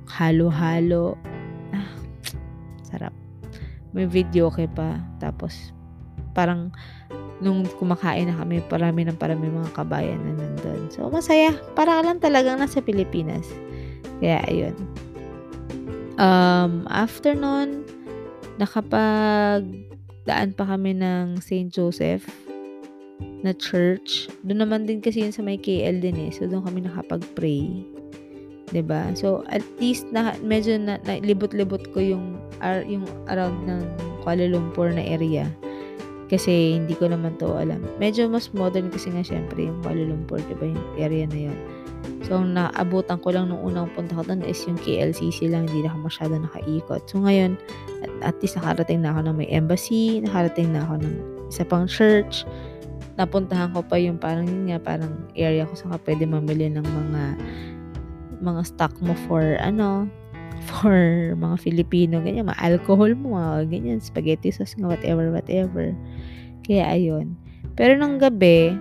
halo-halo, 0.05 1.17
sarap. 2.85 3.17
May 3.97 4.05
video 4.05 4.53
okay 4.53 4.69
pa. 4.69 5.01
Tapos, 5.17 5.73
parang, 6.37 6.69
nung 7.41 7.65
kumakain 7.81 8.29
na 8.29 8.37
kami, 8.37 8.61
parami 8.69 9.09
ng 9.09 9.17
parami 9.17 9.49
mga 9.49 9.73
kabayan 9.73 10.21
na 10.21 10.37
nandun. 10.37 10.93
So, 10.93 11.09
masaya. 11.09 11.57
Para 11.73 11.97
lang 12.05 12.21
talagang 12.21 12.61
nasa 12.61 12.85
Pilipinas. 12.85 13.49
Kaya, 14.21 14.45
ayun. 14.45 14.77
Um, 16.17 16.89
after 16.89 17.37
nun, 17.37 17.85
nakapag 18.57 19.65
daan 20.27 20.51
pa 20.57 20.65
kami 20.65 20.97
ng 20.97 21.39
St. 21.39 21.71
Joseph 21.71 22.27
na 23.45 23.53
church. 23.55 24.27
Doon 24.43 24.67
naman 24.67 24.89
din 24.89 24.99
kasi 25.05 25.23
yun 25.23 25.33
sa 25.33 25.45
may 25.45 25.61
KL 25.61 26.03
din 26.03 26.29
eh. 26.29 26.31
So, 26.33 26.49
doon 26.49 26.65
kami 26.65 26.85
nakapag-pray. 26.85 27.85
ba? 28.83 29.13
So, 29.15 29.47
at 29.53 29.63
least 29.79 30.11
na 30.11 30.35
medyo 30.43 30.75
na 30.81 30.99
nailibot-libot 31.07 31.95
ko 31.95 32.03
yung 32.03 32.41
ar 32.59 32.83
yung 32.83 33.07
around 33.31 33.69
ng 33.69 33.83
Kuala 34.27 34.51
Lumpur 34.51 34.91
na 34.91 35.05
area. 35.05 35.47
Kasi 36.27 36.83
hindi 36.83 36.99
ko 36.99 37.07
naman 37.07 37.39
'to 37.39 37.55
alam. 37.55 37.79
Medyo 38.03 38.27
mas 38.27 38.51
modern 38.51 38.91
kasi 38.91 39.15
nga 39.15 39.23
siyempre 39.23 39.71
yung 39.71 39.79
Kuala 39.87 40.03
Lumpur, 40.03 40.43
'di 40.43 40.55
ba, 40.59 40.67
yung 40.67 40.87
area 40.99 41.25
na 41.31 41.39
'yon. 41.47 41.59
So, 42.25 42.41
ang 42.41 42.57
naabutan 42.57 43.21
ko 43.21 43.35
lang 43.35 43.53
nung 43.53 43.61
unang 43.61 43.93
punta 43.93 44.17
ko 44.17 44.25
do'n 44.25 44.41
is 44.47 44.65
yung 44.65 44.81
KLCC 44.81 45.53
lang, 45.53 45.69
hindi 45.69 45.85
na 45.85 45.93
ako 45.93 46.09
masyadong 46.09 46.43
nakaikot. 46.49 47.03
So, 47.11 47.21
ngayon 47.21 47.61
at 48.23 48.33
at 48.33 48.37
least 48.41 48.57
nakarating 48.57 49.05
na 49.05 49.13
ako 49.13 49.21
ng 49.29 49.37
may 49.37 49.49
embassy, 49.53 50.25
nakarating 50.25 50.73
na 50.73 50.83
ako 50.89 51.05
ng 51.05 51.15
isa 51.53 51.65
pang 51.69 51.87
church. 51.87 52.49
Napuntahan 53.17 53.73
ko 53.73 53.81
pa 53.85 53.97
yung 54.01 54.17
parang 54.17 54.49
yun 54.49 54.69
nga, 54.69 54.81
parang 54.81 55.13
area 55.37 55.69
kung 55.69 55.77
saan 55.77 55.93
ka 55.97 56.05
puwede 56.05 56.25
mamili 56.29 56.69
ng 56.69 56.85
mga 56.85 57.23
mga 58.45 58.63
stock 58.69 58.93
mo 59.01 59.17
for 59.29 59.57
ano, 59.61 60.09
for 60.69 61.33
mga 61.37 61.57
Filipino, 61.61 62.21
ganyan, 62.21 62.49
mga 62.49 62.61
alcohol 62.61 63.13
mo, 63.17 63.37
mga 63.37 63.69
ganyan, 63.71 63.99
spaghetti 64.01 64.53
sauce 64.53 64.77
nga, 64.77 64.89
whatever, 64.89 65.29
whatever. 65.33 65.93
Kaya 66.67 66.97
ayun. 66.97 67.39
Pero 67.77 67.95
nung 67.95 68.17
gabi, 68.17 68.75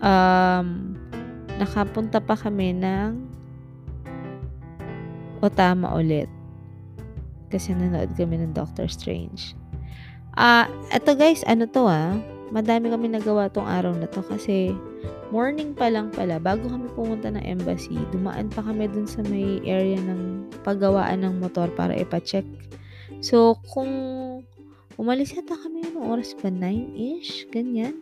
um, 0.00 0.93
nakapunta 1.58 2.18
pa 2.18 2.34
kami 2.34 2.74
ng 2.74 3.18
Otama 5.44 5.92
ulit. 5.92 6.30
Kasi 7.52 7.76
nanood 7.76 8.16
kami 8.16 8.40
ng 8.40 8.56
Doctor 8.56 8.88
Strange. 8.88 9.52
Ah, 10.34 10.66
eto 10.90 11.14
guys, 11.14 11.44
ano 11.46 11.68
'to, 11.68 11.86
ah, 11.86 12.16
madami 12.50 12.90
kaming 12.90 13.14
nagawa 13.14 13.52
'tong 13.52 13.68
araw 13.68 13.94
na 13.94 14.08
'to 14.08 14.24
kasi 14.24 14.74
morning 15.30 15.74
pa 15.74 15.90
lang 15.90 16.10
pala, 16.14 16.38
bago 16.38 16.66
kami 16.70 16.86
pumunta 16.94 17.30
ng 17.30 17.42
embassy, 17.42 17.94
dumaan 18.14 18.50
pa 18.50 18.62
kami 18.62 18.86
dun 18.90 19.06
sa 19.06 19.22
may 19.26 19.58
area 19.66 19.98
ng 19.98 20.46
paggawaan 20.62 21.22
ng 21.26 21.42
motor 21.42 21.66
para 21.74 21.94
ipa-check. 21.94 22.46
So, 23.18 23.58
kung 23.74 23.90
umalis 24.94 25.34
yata 25.34 25.58
kami 25.58 25.90
anong 25.90 26.06
oras 26.18 26.38
ba, 26.38 26.50
9-ish, 26.50 27.50
ganyan. 27.50 27.98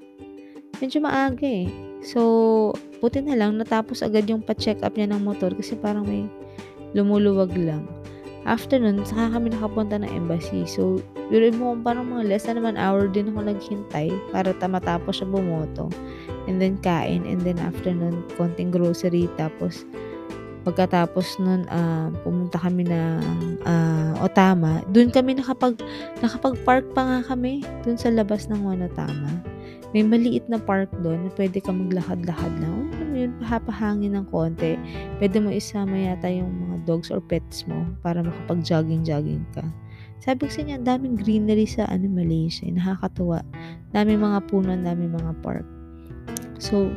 Medyo 0.82 0.98
maaga, 0.98 1.46
eh. 1.46 1.70
So, 2.02 2.74
buti 2.98 3.22
na 3.22 3.38
lang 3.38 3.54
natapos 3.54 4.02
agad 4.02 4.26
yung 4.26 4.42
pa-check-up 4.42 4.98
niya 4.98 5.14
ng 5.14 5.22
motor 5.22 5.54
kasi 5.54 5.78
parang 5.78 6.02
may 6.02 6.26
lumuluwag 6.98 7.54
lang. 7.54 7.86
After 8.42 8.74
nun, 8.74 9.06
saka 9.06 9.38
kami 9.38 9.54
nakapunta 9.54 10.02
ng 10.02 10.10
embassy. 10.10 10.66
So, 10.66 10.98
biruin 11.30 11.62
mo 11.62 11.78
parang 11.78 12.10
mga 12.10 12.26
less 12.26 12.50
than 12.50 12.58
naman 12.58 12.74
hour 12.74 13.06
din 13.06 13.30
ako 13.30 13.46
naghintay 13.46 14.10
para 14.34 14.50
ta 14.58 14.66
matapos 14.66 15.22
siya 15.22 15.30
bumoto. 15.30 15.86
And 16.50 16.58
then 16.58 16.82
kain. 16.82 17.22
And 17.22 17.46
then 17.46 17.62
after 17.62 17.94
nun, 17.94 18.26
konting 18.34 18.74
grocery. 18.74 19.30
Tapos, 19.38 19.86
pagkatapos 20.66 21.38
nun, 21.38 21.70
ah, 21.70 22.10
pumunta 22.26 22.58
kami 22.58 22.90
ng 22.90 23.22
ah, 23.62 24.18
Otama. 24.18 24.82
Dun 24.90 25.14
kami 25.14 25.38
nakapag 25.38 25.78
nakapag-park 26.18 26.90
pa 26.98 27.02
nga 27.06 27.18
kami 27.30 27.62
dun 27.86 27.94
sa 27.94 28.10
labas 28.10 28.50
ng 28.50 28.58
Wanotama. 28.58 29.51
May 29.92 30.04
maliit 30.08 30.48
na 30.48 30.56
park 30.56 30.88
dun 31.04 31.28
na 31.28 31.30
puwede 31.36 31.60
kang 31.60 31.84
maglakad-lakad 31.84 32.52
lang. 32.64 32.88
Alam 32.96 33.08
mo 33.12 33.16
yun, 33.16 33.32
pahapahangin 33.44 34.16
ng 34.16 34.26
konti. 34.32 34.80
Puwede 35.20 35.36
mo 35.36 35.52
isama 35.52 35.92
yata 35.92 36.32
yung 36.32 36.48
mga 36.48 36.76
dogs 36.88 37.12
or 37.12 37.20
pets 37.20 37.68
mo 37.68 37.84
para 38.00 38.24
makapag-jogging-jogging 38.24 39.44
ka. 39.52 39.64
Sabi 40.24 40.46
ko 40.46 40.50
sa 40.54 40.62
niya, 40.64 40.78
daming 40.80 41.18
greenery 41.18 41.68
sa 41.68 41.84
ano, 41.92 42.08
Malaysia. 42.08 42.64
Nakakatuwa. 42.70 43.44
Daming 43.92 44.22
mga 44.22 44.38
puno, 44.48 44.72
daming 44.80 45.12
mga 45.12 45.32
park. 45.44 45.66
So, 46.56 46.88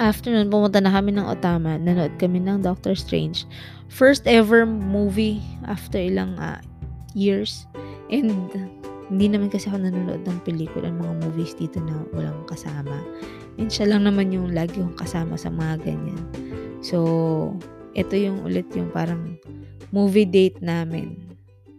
after 0.00 0.32
nun, 0.32 0.48
pumunta 0.48 0.80
na 0.80 0.90
kami 0.90 1.14
ng 1.14 1.28
Otama. 1.28 1.78
Nanood 1.78 2.16
kami 2.18 2.40
ng 2.40 2.64
Doctor 2.64 2.96
Strange. 2.96 3.46
First 3.92 4.26
ever 4.26 4.66
movie 4.66 5.38
after 5.68 6.00
ilang 6.00 6.34
uh, 6.40 6.58
years. 7.12 7.68
And 8.10 8.50
hindi 9.06 9.26
naman 9.30 9.48
kasi 9.52 9.70
ako 9.70 9.86
nanonood 9.86 10.26
ng 10.26 10.40
pelikula, 10.42 10.90
ng 10.90 10.98
mga 10.98 11.14
movies 11.22 11.54
dito 11.54 11.78
na 11.78 12.02
walang 12.10 12.42
kasama. 12.50 12.98
And 13.56 13.70
siya 13.70 13.94
lang 13.94 14.02
naman 14.02 14.34
yung 14.34 14.50
lagi 14.50 14.82
kong 14.82 14.98
kasama 14.98 15.38
sa 15.38 15.46
mga 15.46 15.86
ganyan. 15.86 16.22
So, 16.82 17.54
ito 17.94 18.18
yung 18.18 18.42
ulit 18.42 18.66
yung 18.74 18.90
parang 18.90 19.38
movie 19.94 20.26
date 20.26 20.58
namin. 20.58 21.22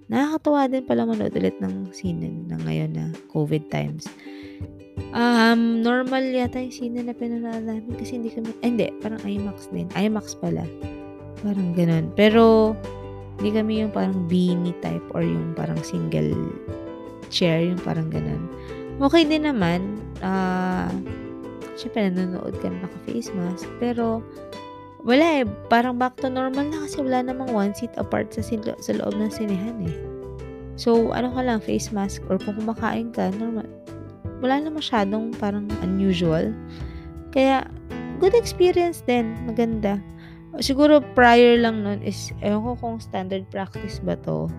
Nakakatawa 0.08 0.72
din 0.72 0.88
pala 0.88 1.04
manood 1.04 1.36
ulit 1.36 1.60
ng 1.60 1.92
sine 1.92 2.48
na 2.48 2.56
ngayon 2.64 2.96
na 2.96 3.06
COVID 3.36 3.68
times. 3.68 4.08
Um, 5.12 5.84
normal 5.84 6.24
yata 6.32 6.64
yung 6.64 6.72
sine 6.72 7.00
na 7.04 7.12
pinanood 7.12 7.68
namin 7.68 7.92
kasi 8.00 8.16
hindi 8.16 8.32
kami, 8.32 8.56
ay 8.64 8.68
hindi, 8.72 8.88
parang 9.04 9.20
IMAX 9.28 9.68
din. 9.76 9.92
IMAX 10.00 10.40
pala. 10.40 10.64
Parang 11.44 11.76
ganun. 11.76 12.08
Pero, 12.16 12.72
hindi 13.38 13.52
kami 13.52 13.84
yung 13.84 13.94
parang 13.94 14.26
beanie 14.32 14.74
type 14.80 15.04
or 15.12 15.22
yung 15.22 15.54
parang 15.54 15.78
single 15.84 16.34
chair, 17.30 17.64
yung 17.64 17.80
parang 17.82 18.10
ganun. 18.12 18.50
Okay 18.98 19.24
din 19.24 19.46
naman. 19.46 20.02
Uh, 20.26 20.90
syempre 21.78 22.10
nanonood 22.10 22.58
ka 22.60 22.68
na 22.68 22.84
naka-face 22.84 23.30
mask. 23.38 23.70
Pero, 23.78 24.26
wala 25.06 25.42
eh. 25.42 25.46
Parang 25.70 25.96
back 26.02 26.18
to 26.18 26.28
normal 26.28 26.66
na 26.68 26.84
kasi 26.84 27.00
wala 27.00 27.22
namang 27.22 27.54
one 27.54 27.72
seat 27.78 27.94
apart 27.96 28.34
sa, 28.34 28.42
silo- 28.42 28.80
sa 28.82 28.98
loob 28.98 29.14
ng 29.16 29.32
sinehan 29.32 29.78
eh. 29.86 29.96
So, 30.78 31.14
ano 31.14 31.34
ka 31.34 31.42
lang, 31.46 31.62
face 31.62 31.94
mask 31.94 32.26
or 32.30 32.42
kung 32.42 32.58
kumakain 32.58 33.14
ka, 33.14 33.30
normal. 33.38 33.66
Wala 34.42 34.62
na 34.62 34.70
masyadong 34.70 35.34
parang 35.38 35.70
unusual. 35.82 36.54
Kaya, 37.34 37.66
good 38.18 38.34
experience 38.34 39.06
din. 39.06 39.34
Maganda. 39.46 40.02
Siguro 40.58 41.06
prior 41.14 41.62
lang 41.62 41.86
nun 41.86 42.02
is, 42.02 42.34
ewan 42.42 42.66
ko 42.66 42.72
kung 42.78 42.96
standard 42.98 43.46
practice 43.54 44.02
ba 44.02 44.18
to 44.26 44.50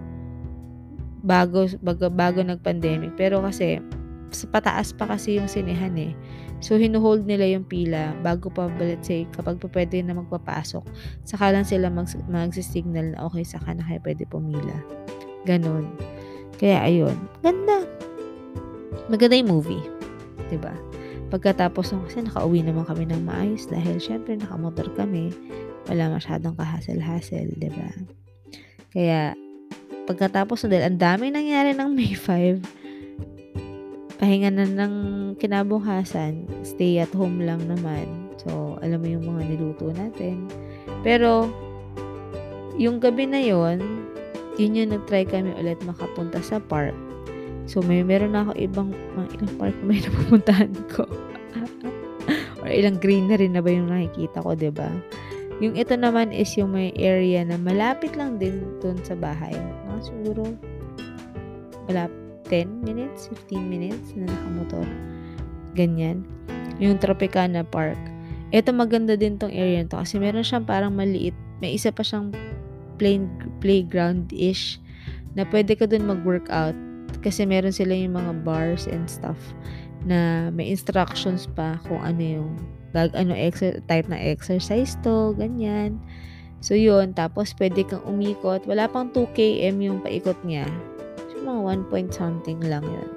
bago, 1.23 1.67
bago, 1.83 2.09
bago 2.11 2.41
nag-pandemic. 2.43 3.15
Pero 3.19 3.43
kasi, 3.43 3.83
sa 4.31 4.45
pataas 4.53 4.93
pa 4.93 5.09
kasi 5.09 5.41
yung 5.41 5.49
sinehan 5.49 5.97
eh. 5.97 6.13
So, 6.59 6.75
hinuhold 6.75 7.23
nila 7.23 7.47
yung 7.47 7.65
pila 7.65 8.13
bago 8.21 8.51
pa, 8.51 8.67
let's 8.83 9.07
say, 9.07 9.25
kapag 9.31 9.63
pa 9.63 9.71
pwede 9.71 10.03
na 10.03 10.19
magpapasok, 10.19 10.83
saka 11.23 11.55
lang 11.55 11.63
sila 11.63 11.87
mag, 11.87 12.11
mag-signal 12.27 13.15
na 13.15 13.31
okay, 13.31 13.47
saka 13.47 13.73
na 13.79 13.87
kayo 13.87 14.03
pwede 14.03 14.27
pumila. 14.27 14.77
Ganon. 15.47 15.95
Kaya, 16.59 16.83
ayun. 16.83 17.15
Ganda. 17.41 17.87
Maganda 19.07 19.39
yung 19.39 19.55
movie. 19.55 19.85
ba 19.87 20.51
diba? 20.51 20.75
Pagkatapos 21.29 21.93
nung 21.93 22.09
kasi 22.09 22.25
nakauwi 22.25 22.65
naman 22.65 22.89
kami 22.89 23.05
ng 23.07 23.23
maayos 23.23 23.69
dahil 23.71 24.01
syempre 24.03 24.35
nakamotor 24.35 24.91
kami. 24.99 25.31
Wala 25.87 26.11
masyadong 26.13 26.59
kahasel-hasel, 26.59 27.55
ba 27.55 27.61
diba? 27.63 27.91
Kaya, 28.91 29.21
pagkatapos 30.09 30.65
na 30.65 30.69
dahil 30.73 30.85
ang 30.89 30.99
dami 30.99 31.25
nangyari 31.29 31.77
ng 31.77 31.91
May 31.93 32.13
5, 32.27 34.19
pahinga 34.19 34.51
na 34.51 34.67
ng 34.67 34.95
kinabukasan, 35.39 36.49
stay 36.67 36.99
at 36.99 37.13
home 37.15 37.45
lang 37.45 37.63
naman. 37.71 38.09
So, 38.43 38.79
alam 38.83 39.03
mo 39.03 39.09
yung 39.11 39.25
mga 39.27 39.43
niluto 39.55 39.91
natin. 39.95 40.47
Pero, 41.07 41.47
yung 42.79 42.99
gabi 43.03 43.27
na 43.27 43.43
yon 43.43 43.83
yun 44.59 44.75
yung 44.75 44.91
nag-try 44.91 45.23
kami 45.23 45.55
ulit 45.55 45.79
makapunta 45.87 46.43
sa 46.43 46.59
park. 46.59 46.95
So, 47.71 47.79
may 47.79 48.03
meron 48.03 48.35
na 48.35 48.43
ako 48.43 48.53
ibang, 48.59 48.91
mga 49.15 49.29
ilang 49.39 49.55
park 49.55 49.75
na 49.79 49.85
may 49.87 50.01
napupuntahan 50.05 50.73
ko. 50.91 51.07
Or 52.67 52.69
ilang 52.69 52.99
greenery 52.99 53.47
na 53.47 53.63
ba 53.63 53.71
yung 53.71 53.87
nakikita 53.87 54.43
ko, 54.43 54.51
ba 54.53 54.59
diba? 54.59 54.91
Yung 55.59 55.75
ito 55.75 55.99
naman 55.99 56.31
is 56.31 56.55
yung 56.55 56.71
may 56.71 56.95
area 56.95 57.43
na 57.43 57.59
malapit 57.59 58.15
lang 58.15 58.39
din 58.39 58.63
dun 58.79 58.95
sa 59.03 59.19
bahay. 59.19 59.55
Mga 59.91 60.01
siguro, 60.07 60.43
wala 61.91 62.07
10 62.47 62.87
minutes, 62.87 63.27
15 63.51 63.59
minutes 63.67 64.15
na 64.15 64.31
nakamotor. 64.31 64.87
Ganyan. 65.75 66.23
Yung 66.79 67.03
Tropicana 67.03 67.67
Park. 67.67 67.99
Ito 68.55 68.71
maganda 68.71 69.19
din 69.19 69.37
tong 69.37 69.53
area 69.53 69.85
to 69.85 69.99
kasi 69.99 70.17
meron 70.17 70.47
siyang 70.47 70.65
parang 70.65 70.95
maliit. 70.95 71.35
May 71.59 71.75
isa 71.75 71.91
pa 71.91 72.07
siyang 72.07 72.33
plain 72.97 73.27
playground-ish 73.59 74.79
na 75.35 75.43
pwede 75.51 75.75
ka 75.75 75.91
dun 75.91 76.07
mag-workout 76.07 76.75
kasi 77.21 77.43
meron 77.45 77.75
sila 77.75 77.93
yung 77.99 78.15
mga 78.15 78.47
bars 78.47 78.87
and 78.87 79.11
stuff 79.11 79.39
na 80.07 80.49
may 80.55 80.71
instructions 80.71 81.51
pa 81.51 81.83
kung 81.87 81.99
ano 81.99 82.23
yung 82.23 82.51
gag 82.93 83.13
ano 83.13 83.37
exer- 83.37 83.81
type 83.87 84.09
na 84.09 84.17
exercise 84.17 84.97
to, 85.05 85.37
ganyan. 85.37 86.01
So 86.59 86.75
yun, 86.75 87.15
tapos 87.15 87.55
pwede 87.57 87.87
kang 87.87 88.03
umikot. 88.03 88.67
Wala 88.67 88.91
pang 88.91 89.11
2 89.15 89.31
km 89.37 89.77
yung 89.79 90.01
paikot 90.03 90.39
niya. 90.43 90.67
So 91.31 91.45
mga 91.47 91.87
1 91.87 91.91
point 91.91 92.11
something 92.11 92.59
lang 92.67 92.83
yun. 92.83 93.09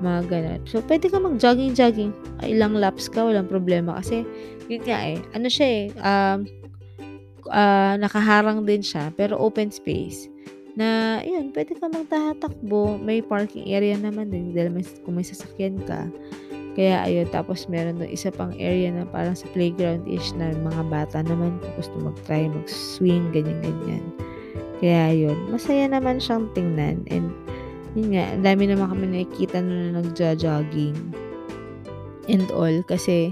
Mga 0.00 0.20
ganun. 0.30 0.60
So 0.70 0.80
pwede 0.86 1.10
ka 1.10 1.18
mag-jogging-jogging. 1.18 2.14
Ilang 2.46 2.78
laps 2.78 3.10
ka, 3.10 3.26
walang 3.26 3.50
problema. 3.50 3.98
Kasi 3.98 4.22
yun 4.70 4.86
nga 4.86 5.02
eh, 5.02 5.18
ano 5.34 5.50
siya 5.50 5.66
eh, 5.66 5.84
um, 5.98 6.38
uh, 7.50 7.94
nakaharang 7.98 8.62
din 8.62 8.80
siya, 8.80 9.10
pero 9.18 9.34
open 9.36 9.74
space 9.74 10.30
na 10.78 11.20
yun, 11.26 11.50
pwede 11.50 11.74
ka 11.76 11.90
magtatakbo, 11.90 12.96
may 13.02 13.20
parking 13.20 13.68
area 13.68 13.98
naman 13.98 14.30
din 14.30 14.54
dahil 14.54 14.70
may, 14.70 14.84
kung 15.02 15.18
may 15.18 15.26
sasakyan 15.26 15.76
ka. 15.84 16.06
Kaya 16.80 17.04
ayun, 17.04 17.28
tapos 17.28 17.68
meron 17.68 18.00
doon 18.00 18.08
isa 18.08 18.32
pang 18.32 18.56
area 18.56 18.88
na 18.88 19.04
parang 19.04 19.36
sa 19.36 19.44
playground-ish 19.52 20.32
na 20.40 20.56
mga 20.56 20.88
bata 20.88 21.20
naman 21.20 21.60
kung 21.60 21.74
gusto 21.76 21.92
mag-try, 22.00 22.48
mag-swing, 22.48 23.28
ganyan-ganyan. 23.36 24.00
Kaya 24.80 25.12
yun, 25.12 25.36
masaya 25.52 25.84
naman 25.92 26.16
siyang 26.16 26.48
tingnan. 26.56 27.04
And 27.12 27.36
yun 27.92 28.16
nga, 28.16 28.32
ang 28.32 28.48
dami 28.48 28.64
naman 28.64 28.96
kami 28.96 29.12
nakikita 29.12 29.60
na 29.60 30.00
nagja-jogging 30.00 30.96
and 32.32 32.48
all. 32.48 32.72
Kasi 32.88 33.28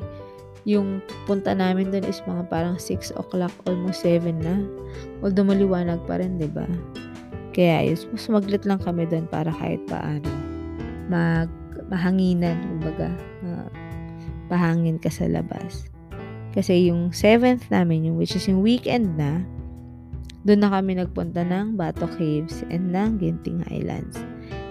yung 0.69 1.01
punta 1.25 1.57
namin 1.57 1.89
doon 1.89 2.05
is 2.05 2.21
mga 2.29 2.53
parang 2.53 2.77
6 2.77 3.17
o'clock, 3.17 3.55
almost 3.65 4.05
7 4.05 4.29
na. 4.45 4.61
Although 5.25 5.49
maliwanag 5.49 6.05
pa 6.05 6.21
rin, 6.21 6.37
ba 6.53 6.69
Kaya 7.57 7.97
yun, 7.97 7.97
mas 8.13 8.29
maglit 8.29 8.69
lang 8.69 8.77
kami 8.77 9.09
doon 9.09 9.25
para 9.25 9.49
kahit 9.49 9.81
paano 9.89 10.29
mag 11.09 11.49
mahanginan, 11.89 12.57
kumbaga, 12.69 13.09
uh, 13.45 13.69
pahangin 14.49 15.01
ka 15.01 15.09
sa 15.13 15.29
labas. 15.29 15.89
Kasi 16.53 16.89
yung 16.89 17.13
7th 17.13 17.69
namin, 17.69 18.09
yung 18.09 18.17
which 18.17 18.37
is 18.37 18.49
yung 18.49 18.65
weekend 18.65 19.17
na, 19.21 19.45
doon 20.49 20.65
na 20.65 20.73
kami 20.73 20.97
nagpunta 20.97 21.45
ng 21.45 21.77
Bato 21.77 22.09
Caves 22.17 22.65
and 22.73 22.89
ng 22.95 23.21
Ginting 23.21 23.61
Highlands. 23.69 24.17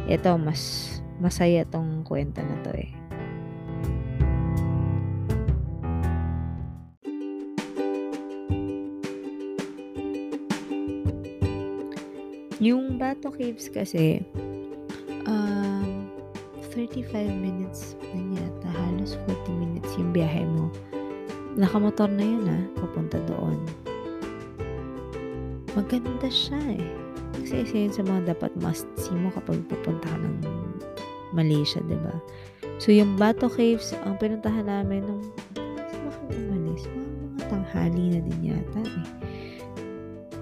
Ito, 0.10 0.40
mas 0.40 0.90
masaya 1.22 1.68
tong 1.70 2.02
kwento 2.02 2.42
na 2.42 2.58
to 2.66 2.72
eh. 2.74 2.92
Yung 12.58 12.98
Bato 12.98 13.30
Caves 13.30 13.70
kasi, 13.70 14.26
35 16.94 17.28
minutes 17.28 18.00
na 18.16 18.40
yata, 18.40 18.70
halos 18.72 19.20
40 19.28 19.52
minutes 19.60 19.92
yung 20.00 20.16
biyahe 20.16 20.48
mo. 20.48 20.72
Nakamotor 21.60 22.08
na 22.08 22.24
yun 22.24 22.48
ah, 22.48 22.64
papunta 22.80 23.20
doon. 23.28 23.60
Maganda 25.76 26.30
siya 26.32 26.60
eh. 26.80 26.88
Kasi 27.36 27.68
isa 27.68 27.76
yun 27.76 27.94
sa 27.94 28.04
mga 28.08 28.22
dapat 28.38 28.52
must 28.64 28.88
see 28.96 29.14
mo 29.14 29.28
kapag 29.36 29.60
pupunta 29.68 30.08
ka 30.08 30.18
ng 30.22 30.38
Malaysia, 31.36 31.84
ba 31.84 31.92
diba? 31.92 32.16
So, 32.78 32.94
yung 32.94 33.18
Bato 33.20 33.52
Caves, 33.52 33.92
ang 34.06 34.16
pinuntahan 34.22 34.70
namin 34.70 35.04
nung 35.04 35.24
kami 35.58 36.34
umalis? 36.40 36.86
Mga, 36.88 37.12
mga 37.20 37.44
tanghali 37.52 38.04
na 38.16 38.20
din 38.22 38.40
yata 38.54 38.80
eh. 38.86 39.06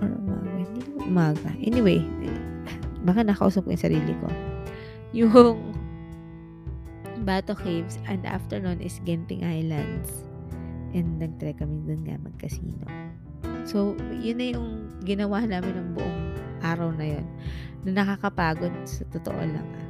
Or 0.04 0.10
umaga. 0.14 0.50
Hindi 0.62 0.80
umaga. 1.00 1.50
Anyway, 1.64 2.00
baka 3.02 3.26
nakausap 3.26 3.66
ko 3.66 3.74
yung 3.74 3.86
sarili 3.86 4.14
ko. 4.20 4.28
Yung 5.16 5.75
Bato 7.26 7.58
Caves, 7.58 7.98
and 8.06 8.22
after 8.24 8.62
nun 8.62 8.78
is 8.78 9.02
Genting 9.02 9.42
Islands. 9.42 10.30
And 10.94 11.18
nag-try 11.18 11.58
kami 11.58 11.82
dun 11.90 12.06
nga 12.06 12.22
mag-casino. 12.22 12.86
So, 13.66 13.98
yun 14.14 14.38
na 14.38 14.54
yung 14.54 14.94
ginawa 15.02 15.42
namin 15.44 15.74
ng 15.74 15.90
buong 15.98 16.22
araw 16.62 16.94
na 16.94 17.18
yun. 17.18 17.26
Na 17.82 18.06
nakakapagod 18.06 18.72
sa 18.86 19.04
totoo 19.10 19.42
lang. 19.42 19.66
Ah. 19.66 19.90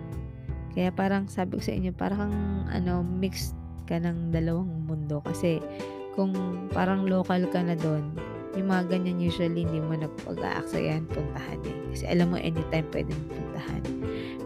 Kaya 0.71 0.89
parang 0.95 1.27
sabi 1.27 1.59
ko 1.59 1.61
sa 1.61 1.75
inyo, 1.75 1.91
parang 1.91 2.31
ano, 2.71 3.03
mixed 3.03 3.53
ka 3.83 3.99
ng 3.99 4.31
dalawang 4.31 4.87
mundo. 4.87 5.19
Kasi 5.27 5.59
kung 6.15 6.31
parang 6.71 7.03
local 7.03 7.43
ka 7.51 7.59
na 7.59 7.75
doon, 7.75 8.15
yung 8.55 8.71
mga 8.71 8.95
ganyan 8.95 9.19
usually 9.19 9.67
hindi 9.67 9.83
mo 9.83 9.99
na 9.99 10.07
pag-aaksayan 10.23 11.03
puntahan 11.11 11.59
eh. 11.67 11.77
Kasi 11.91 12.03
alam 12.07 12.31
mo 12.31 12.39
anytime 12.39 12.87
pwedeng 12.95 13.19
puntahan. 13.27 13.83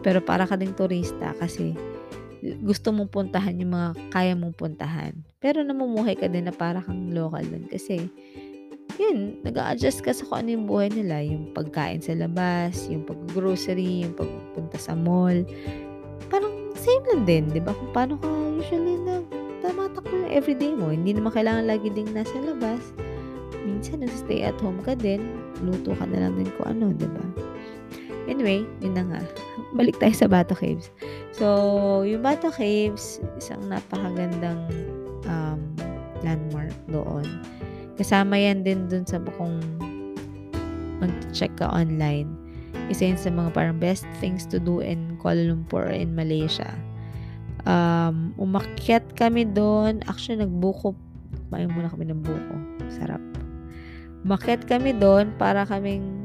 Pero 0.02 0.17
para 0.25 0.49
ka 0.49 0.58
ding 0.58 0.73
turista 0.73 1.38
kasi 1.38 1.78
gusto 2.63 2.95
mong 2.95 3.12
puntahan 3.12 3.60
yung 3.60 3.75
mga 3.75 3.89
kaya 4.12 4.34
mong 4.36 4.56
puntahan. 4.56 5.13
Pero 5.43 5.63
namumuhay 5.63 6.15
ka 6.15 6.32
din 6.32 6.47
na 6.47 6.56
para 6.56 6.80
kang 6.80 7.12
local 7.12 7.43
dun 7.43 7.67
kasi 7.67 8.08
yun, 8.99 9.39
nag 9.47 9.56
adjust 9.56 10.04
ka 10.04 10.12
sa 10.12 10.28
kung 10.28 10.43
ano 10.43 10.49
yung 10.60 10.65
buhay 10.67 10.91
nila. 10.91 11.23
Yung 11.23 11.56
pagkain 11.56 12.04
sa 12.04 12.12
labas, 12.17 12.89
yung 12.91 13.08
pag-grocery, 13.08 14.04
yung 14.04 14.12
pagpunta 14.12 14.75
sa 14.75 14.91
mall. 14.91 15.45
Parang 16.28 16.52
same 16.75 17.04
lang 17.08 17.23
din, 17.23 17.43
di 17.47 17.63
ba? 17.63 17.71
Kung 17.71 17.91
paano 17.95 18.19
ka 18.19 18.28
usually 18.60 18.99
na 18.99 19.23
tamatakbo 19.63 20.12
yung 20.12 20.34
everyday 20.36 20.75
mo. 20.75 20.91
Hindi 20.91 21.15
naman 21.15 21.32
kailangan 21.32 21.69
lagi 21.69 21.88
ding 21.95 22.12
nasa 22.12 22.36
labas. 22.43 22.91
Minsan, 23.63 24.04
nag-stay 24.04 24.43
at 24.43 24.60
home 24.60 24.84
ka 24.84 24.99
din. 24.99 25.23
Luto 25.63 25.95
ka 25.95 26.04
na 26.04 26.28
lang 26.28 26.36
din 26.36 26.52
kung 26.60 26.67
ano, 26.67 26.91
di 26.91 27.08
ba? 27.08 27.23
Anyway, 28.28 28.67
yun 28.84 28.93
na 28.99 29.04
nga. 29.08 29.21
Balik 29.80 29.95
tayo 30.02 30.12
sa 30.12 30.28
Bato 30.28 30.54
Caves. 30.60 30.91
So, 31.39 32.04
yung 32.04 32.19
Bato 32.19 32.52
Caves, 32.52 33.23
isang 33.39 33.71
napakagandang 33.71 34.60
um, 35.23 35.63
landmark 36.19 36.75
doon. 36.91 37.23
Kasama 37.95 38.36
yan 38.36 38.67
din 38.67 38.91
dun 38.91 39.08
sa 39.08 39.23
kung 39.39 39.56
mag-check 40.99 41.56
ka 41.56 41.71
online. 41.71 42.28
Isa 42.91 43.08
yun 43.08 43.15
sa 43.15 43.32
mga 43.32 43.56
parang 43.56 43.80
best 43.80 44.04
things 44.19 44.43
to 44.52 44.60
do 44.60 44.84
in 44.84 45.15
Kuala 45.23 45.47
Lumpur 45.47 45.88
in 45.88 46.12
Malaysia. 46.12 46.75
Um, 47.63 48.36
umakyat 48.36 49.15
kami 49.15 49.47
doon. 49.47 50.04
Actually, 50.12 50.43
nagbuko. 50.43 50.91
Kumain 51.47 51.71
muna 51.71 51.88
kami 51.88 52.04
ng 52.12 52.19
buko. 52.19 52.56
Sarap. 52.91 53.23
Umakyat 54.28 54.67
kami 54.67 54.91
doon 54.91 55.32
para 55.39 55.63
kaming 55.63 56.18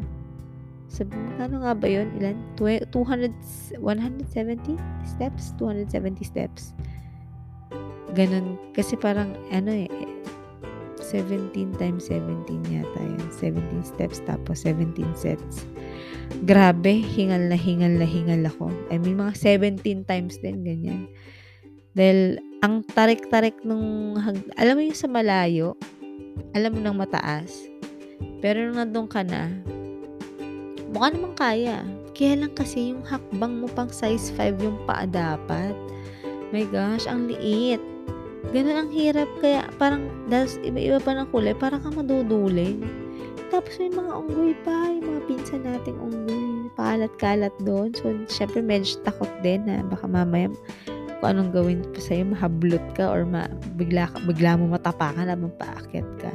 sabi 0.89 1.17
ano 1.41 1.65
nga 1.65 1.73
ba 1.75 1.89
yun? 1.89 2.09
Ilan? 2.21 2.39
200, 2.57 3.81
170 3.83 4.79
steps? 5.05 5.55
270 5.59 6.23
steps. 6.23 6.77
Ganun. 8.15 8.57
Kasi 8.77 8.95
parang, 8.95 9.35
ano 9.51 9.75
eh, 9.75 9.91
17 11.03 11.77
times 11.77 12.09
17 12.09 12.49
yata 12.73 13.01
yun. 13.03 13.27
17 13.31 13.85
steps 13.85 14.23
tapos 14.25 14.65
17 14.65 15.05
sets. 15.15 15.69
Grabe, 16.49 17.05
hingal 17.05 17.53
na 17.53 17.59
hingal 17.59 17.93
na 18.01 18.09
hingal 18.09 18.49
ako. 18.49 18.73
I 18.89 18.97
mean, 18.97 19.21
mga 19.21 19.37
17 19.37 20.09
times 20.09 20.41
din, 20.41 20.65
ganyan. 20.65 21.11
Dahil, 21.93 22.41
ang 22.65 22.81
tarik-tarik 22.97 23.61
nung, 23.63 24.17
alam 24.57 24.75
mo 24.75 24.83
yung 24.83 24.97
sa 24.97 25.07
malayo, 25.07 25.77
alam 26.57 26.75
mo 26.75 26.81
nang 26.81 26.97
mataas. 26.97 27.53
Pero 28.41 28.65
nung 28.65 28.81
nandun 28.81 29.07
ka 29.07 29.21
na, 29.23 29.53
Mukha 30.95 31.11
naman 31.11 31.35
kaya. 31.35 31.83
Kaya 32.15 32.47
lang 32.47 32.55
kasi 32.55 32.95
yung 32.95 33.03
hakbang 33.03 33.59
mo 33.59 33.67
pang 33.67 33.91
size 33.91 34.31
5 34.39 34.63
yung 34.63 34.79
paa 34.87 35.03
dapat. 35.11 35.75
My 36.55 36.63
gosh, 36.71 37.11
ang 37.11 37.27
liit. 37.27 37.83
Ganun 38.55 38.87
ang 38.87 38.91
hirap. 38.95 39.27
Kaya 39.43 39.67
parang, 39.75 40.07
das, 40.31 40.55
iba-iba 40.63 41.03
pa 41.03 41.19
ng 41.19 41.27
kulay, 41.35 41.51
para 41.51 41.83
kang 41.83 41.99
maduduling. 41.99 42.79
Tapos 43.51 43.75
may 43.83 43.91
mga 43.91 44.13
unggoy 44.23 44.55
pa, 44.63 44.87
yung 44.95 45.07
mga 45.11 45.21
pinsan 45.27 45.67
nating 45.67 45.99
unggoy. 45.99 46.71
Paalat-kalat 46.79 47.55
doon. 47.67 47.91
So, 47.99 48.15
syempre 48.31 48.63
medyo 48.63 48.95
takot 49.03 49.31
din 49.43 49.67
na 49.67 49.83
baka 49.83 50.07
mamaya 50.07 50.55
kung 51.19 51.41
anong 51.41 51.57
gawin 51.57 51.81
pa 51.91 51.99
sa'yo, 52.05 52.37
mahablot 52.37 52.85
ka 52.95 53.09
or 53.09 53.25
ma, 53.27 53.51
bigla, 53.81 54.13
bigla 54.29 54.61
mo 54.61 54.71
matapakan 54.71 55.27
habang 55.27 55.51
paakyat 55.59 56.07
ka. 56.21 56.31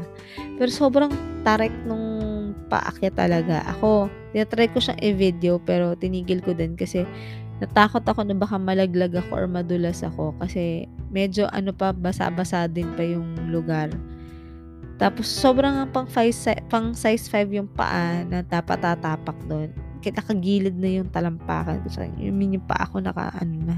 Pero 0.57 0.67
sobrang 0.67 1.13
tarik 1.45 1.71
nung 1.85 2.51
paakyat 2.73 3.13
talaga. 3.13 3.63
Ako, 3.77 4.09
tinatry 4.31 4.69
ko 4.69 4.77
siyang 4.77 5.01
i-video 5.01 5.57
pero 5.61 5.97
tinigil 5.97 6.41
ko 6.43 6.53
din 6.53 6.77
kasi 6.77 7.03
natakot 7.59 8.03
ako 8.07 8.23
na 8.23 8.35
baka 8.37 8.55
malaglag 8.55 9.11
ako 9.11 9.31
or 9.35 9.45
madulas 9.49 9.99
ako 10.05 10.31
kasi 10.39 10.87
medyo 11.11 11.49
ano 11.51 11.75
pa, 11.75 11.91
basa-basa 11.91 12.69
din 12.69 12.87
pa 12.95 13.03
yung 13.03 13.51
lugar. 13.51 13.91
Tapos 14.99 15.31
sobrang 15.31 15.87
pang, 15.95 16.07
five, 16.07 16.35
pang 16.67 16.91
size 16.91 17.31
5 17.31 17.55
yung 17.55 17.69
paa 17.71 18.23
na 18.27 18.43
tapatatapak 18.43 19.35
doon. 19.47 19.71
Kita 20.03 20.19
kagilid 20.23 20.75
na 20.75 20.99
yung 20.99 21.07
talampakan. 21.11 21.83
So, 21.87 22.03
yung, 22.19 22.39
yung 22.39 22.63
paa 22.67 22.87
ko 22.87 22.99
naka 22.99 23.31
ano 23.39 23.55
na. 23.63 23.77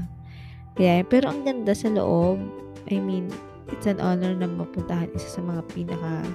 Kaya, 0.74 1.06
pero 1.06 1.30
ang 1.30 1.46
ganda 1.46 1.74
sa 1.74 1.90
loob. 1.90 2.42
I 2.90 2.98
mean, 2.98 3.30
it's 3.70 3.86
an 3.86 4.02
honor 4.02 4.34
na 4.34 4.50
mapuntahan 4.50 5.10
isa 5.14 5.38
sa 5.38 5.42
mga 5.42 5.62
pinaka 5.70 6.26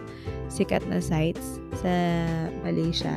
sikat 0.48 0.84
na 0.88 1.04
sites 1.04 1.60
sa 1.84 1.92
Malaysia. 2.64 3.12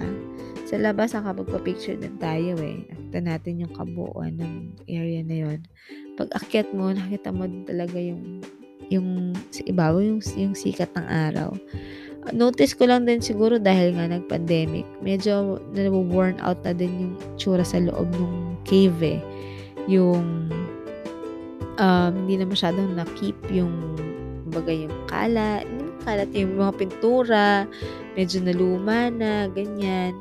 Sa 0.70 0.78
labas, 0.78 1.18
nakapagpa-picture 1.18 1.98
din 1.98 2.14
tayo 2.22 2.54
eh. 2.62 2.86
Nakita 2.86 3.18
natin 3.18 3.66
yung 3.66 3.74
kabuuan 3.74 4.38
ng 4.38 4.54
area 4.86 5.26
na 5.26 5.36
yon. 5.42 5.66
Pag 6.14 6.30
akyat 6.38 6.70
mo, 6.70 6.94
nakita 6.94 7.34
mo 7.34 7.50
talaga 7.66 7.98
yung 7.98 8.38
yung 8.90 9.34
sa 9.50 9.66
ibabaw 9.66 9.98
yung, 9.98 10.22
yung 10.38 10.54
sikat 10.54 10.94
ng 10.94 11.06
araw. 11.10 11.50
Notice 12.30 12.78
ko 12.78 12.86
lang 12.86 13.02
din 13.02 13.18
siguro 13.18 13.58
dahil 13.58 13.98
nga 13.98 14.06
nag-pandemic, 14.06 14.86
medyo 15.02 15.58
na-worn 15.74 16.38
out 16.38 16.62
na 16.62 16.70
din 16.70 16.90
yung 17.02 17.14
tsura 17.34 17.66
sa 17.66 17.82
loob 17.82 18.06
ng 18.14 18.54
cave 18.62 19.18
eh. 19.18 19.20
Yung 19.90 20.54
um, 21.82 22.12
hindi 22.14 22.38
na 22.38 22.46
masyadong 22.46 22.94
na-keep 22.94 23.38
yung 23.50 23.74
kumbaga 24.46 24.70
yung 24.70 24.94
kalat, 25.10 25.66
hindi 25.66 25.90
kalat 26.06 26.30
yung 26.34 26.54
mga 26.58 26.72
pintura, 26.78 27.48
medyo 28.14 28.38
naluma 28.42 29.10
na, 29.10 29.50
ganyan. 29.50 30.14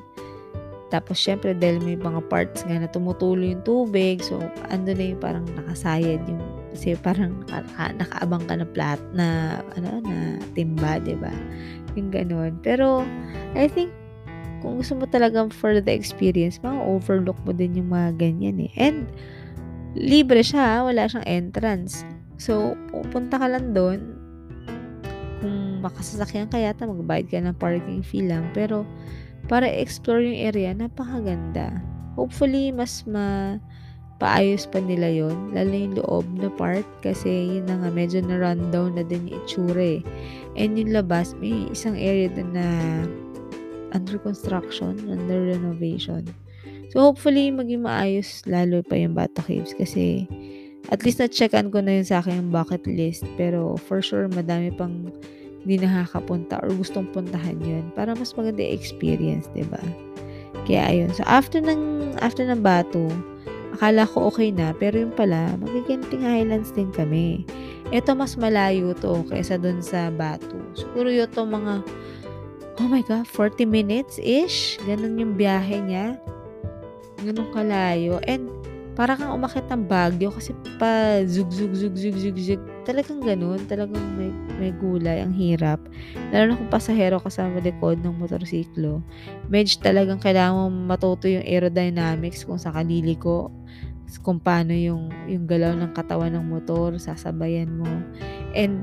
Tapos, 0.90 1.22
syempre, 1.22 1.54
dahil 1.54 1.82
may 1.86 1.98
mga 1.98 2.26
parts 2.30 2.66
nga 2.66 2.82
na 2.82 2.90
tumutulo 2.90 3.46
yung 3.46 3.62
tubig, 3.62 4.22
so, 4.26 4.42
ando 4.74 4.94
na 4.94 5.14
yung 5.14 5.22
parang 5.22 5.46
nakasayad 5.54 6.22
yung 6.26 6.42
Kasi 6.70 6.94
parang 7.02 7.34
naka, 7.50 7.94
nakaabang 7.98 8.46
ka 8.46 8.54
na 8.54 8.68
plat 8.70 9.02
na 9.14 9.58
ano 9.74 10.06
na 10.06 10.38
timba, 10.54 11.02
ba? 11.02 11.34
Yung 11.98 12.14
ganun. 12.14 12.62
Pero 12.62 13.02
I 13.58 13.66
think 13.66 13.90
kung 14.62 14.78
gusto 14.78 14.94
mo 14.94 15.10
talaga 15.10 15.48
for 15.50 15.80
the 15.80 15.94
experience, 15.94 16.60
ma-overlook 16.62 17.38
mo 17.48 17.56
din 17.56 17.80
yung 17.80 17.90
mga 17.90 18.20
ganyan 18.20 18.70
eh. 18.70 18.72
And 18.78 19.10
libre 19.98 20.44
siya, 20.46 20.86
wala 20.86 21.10
siyang 21.10 21.26
entrance. 21.26 22.06
So, 22.40 22.76
pupunta 22.92 23.40
ka 23.40 23.48
lang 23.50 23.72
doon. 23.74 24.16
Kung 25.40 25.84
makasasakyan 25.84 26.52
ka 26.52 26.60
yata, 26.60 26.88
magbayad 26.88 27.28
ka 27.32 27.40
ng 27.40 27.58
parking 27.58 28.04
fee 28.04 28.28
lang. 28.28 28.52
Pero, 28.52 28.84
para 29.50 29.66
explore 29.66 30.22
yung 30.22 30.38
area, 30.38 30.72
napakaganda. 30.78 31.82
Hopefully, 32.14 32.70
mas 32.70 33.02
ma 33.10 33.58
paayos 34.20 34.68
pa 34.68 34.84
nila 34.84 35.08
yon 35.08 35.56
lalo 35.56 35.72
yung 35.72 35.96
loob 35.96 36.28
na 36.36 36.52
part 36.60 36.84
kasi 37.00 37.58
yun 37.58 37.66
na 37.66 37.80
nga 37.80 37.90
medyo 37.90 38.20
na 38.20 38.36
rundown 38.36 39.00
na 39.00 39.04
din 39.08 39.32
yung 39.32 39.40
itsura 39.48 39.80
eh. 39.80 40.02
and 40.60 40.76
yung 40.76 40.92
labas 40.92 41.32
may 41.40 41.66
isang 41.72 41.96
area 41.96 42.28
din 42.28 42.52
na 42.52 42.68
under 43.96 44.20
construction 44.20 45.00
under 45.08 45.56
renovation 45.56 46.28
so 46.92 47.00
hopefully 47.00 47.48
maging 47.48 47.88
maayos 47.88 48.44
lalo 48.44 48.84
pa 48.84 49.00
yung 49.00 49.16
Bato 49.16 49.40
Caves 49.40 49.72
kasi 49.80 50.28
at 50.92 51.00
least 51.08 51.24
na-checkan 51.24 51.72
ko 51.72 51.80
na 51.80 52.04
yun 52.04 52.06
sa 52.06 52.20
aking 52.20 52.52
bucket 52.52 52.84
list 52.92 53.24
pero 53.40 53.80
for 53.88 54.04
sure 54.04 54.28
madami 54.28 54.68
pang 54.76 55.16
hindi 55.64 55.84
nakakapunta 55.84 56.60
or 56.64 56.72
gustong 56.76 57.10
puntahan 57.12 57.60
yun 57.60 57.92
para 57.94 58.16
mas 58.16 58.32
maganda 58.36 58.64
experience, 58.64 59.52
ba? 59.68 59.82
Kaya 60.64 60.88
ayun. 60.88 61.12
So 61.12 61.26
after 61.28 61.60
ng 61.60 62.16
after 62.24 62.48
ng 62.48 62.64
Bato, 62.64 63.12
akala 63.76 64.08
ko 64.08 64.28
okay 64.32 64.52
na, 64.52 64.76
pero 64.76 65.00
yung 65.00 65.16
pala, 65.16 65.56
magigenting 65.60 66.24
highlands 66.24 66.72
din 66.76 66.92
kami. 66.92 67.44
Ito 67.90 68.14
mas 68.14 68.38
malayo 68.38 68.94
to 69.00 69.26
kaysa 69.32 69.58
dun 69.58 69.82
sa 69.82 70.14
Batu. 70.14 70.60
Siguro 70.78 71.10
yun 71.10 71.32
to 71.34 71.42
mga, 71.48 71.82
oh 72.78 72.88
my 72.88 73.02
God, 73.08 73.26
40 73.26 73.66
minutes-ish. 73.66 74.78
Ganun 74.86 75.18
yung 75.18 75.34
biyahe 75.34 75.82
niya. 75.82 76.20
Ganun 77.26 77.50
kalayo. 77.50 78.22
And, 78.30 78.52
para 79.00 79.16
kang 79.16 79.32
umakit 79.32 79.64
ng 79.72 79.88
Baguio 79.88 80.28
kasi 80.28 80.52
pa 80.76 81.24
zug 81.24 81.56
zug 81.56 81.72
zug 81.72 81.96
zug 81.96 82.20
zug 82.20 82.36
zug 82.36 82.62
talagang 82.84 83.24
ganun 83.24 83.64
talagang 83.64 84.04
may, 84.20 84.28
may 84.60 84.76
gulay 84.76 85.24
ang 85.24 85.32
hirap 85.32 85.80
lalo 86.36 86.52
na 86.52 86.60
kung 86.60 86.70
pasahero 86.70 87.18
kasama 87.24 87.64
likod 87.64 88.04
ng 88.04 88.20
motorsiklo 88.20 89.00
medyo 89.48 89.80
talagang 89.80 90.20
kailangan 90.20 90.68
mo 90.68 90.92
matuto 90.92 91.32
yung 91.32 91.48
aerodynamics 91.48 92.44
kung 92.44 92.60
sa 92.60 92.76
kaliliko 92.76 93.50
kung 94.18 94.42
paano 94.42 94.74
yung, 94.74 95.14
yung 95.30 95.46
galaw 95.46 95.78
ng 95.78 95.94
katawan 95.94 96.34
ng 96.34 96.50
motor, 96.50 96.98
sasabayan 96.98 97.70
mo. 97.78 97.86
And, 98.58 98.82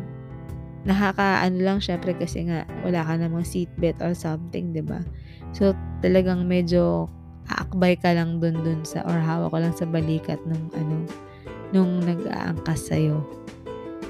nakaka-ano 0.87 1.59
lang 1.59 1.79
syempre 1.83 2.15
kasi 2.15 2.47
nga 2.47 2.63
wala 2.87 3.03
ka 3.03 3.19
namang 3.19 3.43
seatbelt 3.43 3.99
or 3.99 4.15
something, 4.15 4.71
'di 4.71 4.87
ba? 4.87 5.03
So 5.51 5.75
talagang 5.99 6.47
medyo 6.47 7.11
aakbay 7.51 7.99
ka 7.99 8.15
lang 8.15 8.39
dun 8.39 8.63
dun 8.63 8.87
sa 8.87 9.03
or 9.03 9.19
hawak 9.19 9.51
ko 9.51 9.59
lang 9.59 9.75
sa 9.75 9.87
balikat 9.87 10.39
nung 10.47 10.71
ano 10.79 11.03
nung 11.75 11.99
nag-aangkas 12.07 12.87
sa 12.87 12.97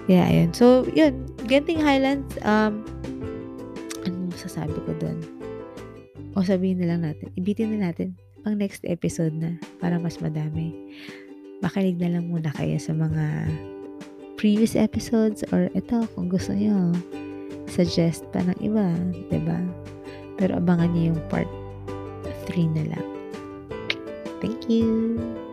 Kaya 0.06 0.22
ayun. 0.30 0.50
So, 0.54 0.86
yun. 0.94 1.26
Genting 1.50 1.82
Highlands, 1.82 2.38
um, 2.46 2.82
ano 4.06 4.30
masasabi 4.30 4.78
ko 4.86 4.94
dun? 5.02 5.18
O 6.38 6.46
sabihin 6.46 6.78
na 6.78 6.94
lang 6.94 7.02
natin. 7.02 7.30
Ibitin 7.34 7.74
na 7.74 7.90
natin 7.90 8.14
pang 8.46 8.54
next 8.54 8.86
episode 8.86 9.34
na 9.34 9.58
para 9.82 9.98
mas 9.98 10.22
madami. 10.22 10.70
Makinig 11.58 11.98
na 11.98 12.18
lang 12.18 12.30
muna 12.30 12.54
kayo 12.54 12.78
sa 12.78 12.94
mga 12.94 13.50
previous 14.38 14.78
episodes 14.78 15.42
or 15.50 15.66
ito 15.74 16.06
kung 16.14 16.30
gusto 16.30 16.54
nyo 16.54 16.94
suggest 17.66 18.22
pa 18.30 18.44
ng 18.44 18.54
iba, 18.62 18.86
ba 18.94 19.34
diba? 19.34 19.60
Pero 20.36 20.60
abangan 20.60 20.92
niyo 20.92 21.16
yung 21.16 21.22
part 21.32 21.50
3 22.46 22.76
na 22.76 22.84
lang. 22.94 23.06
Thank 24.38 24.68
you! 24.68 25.45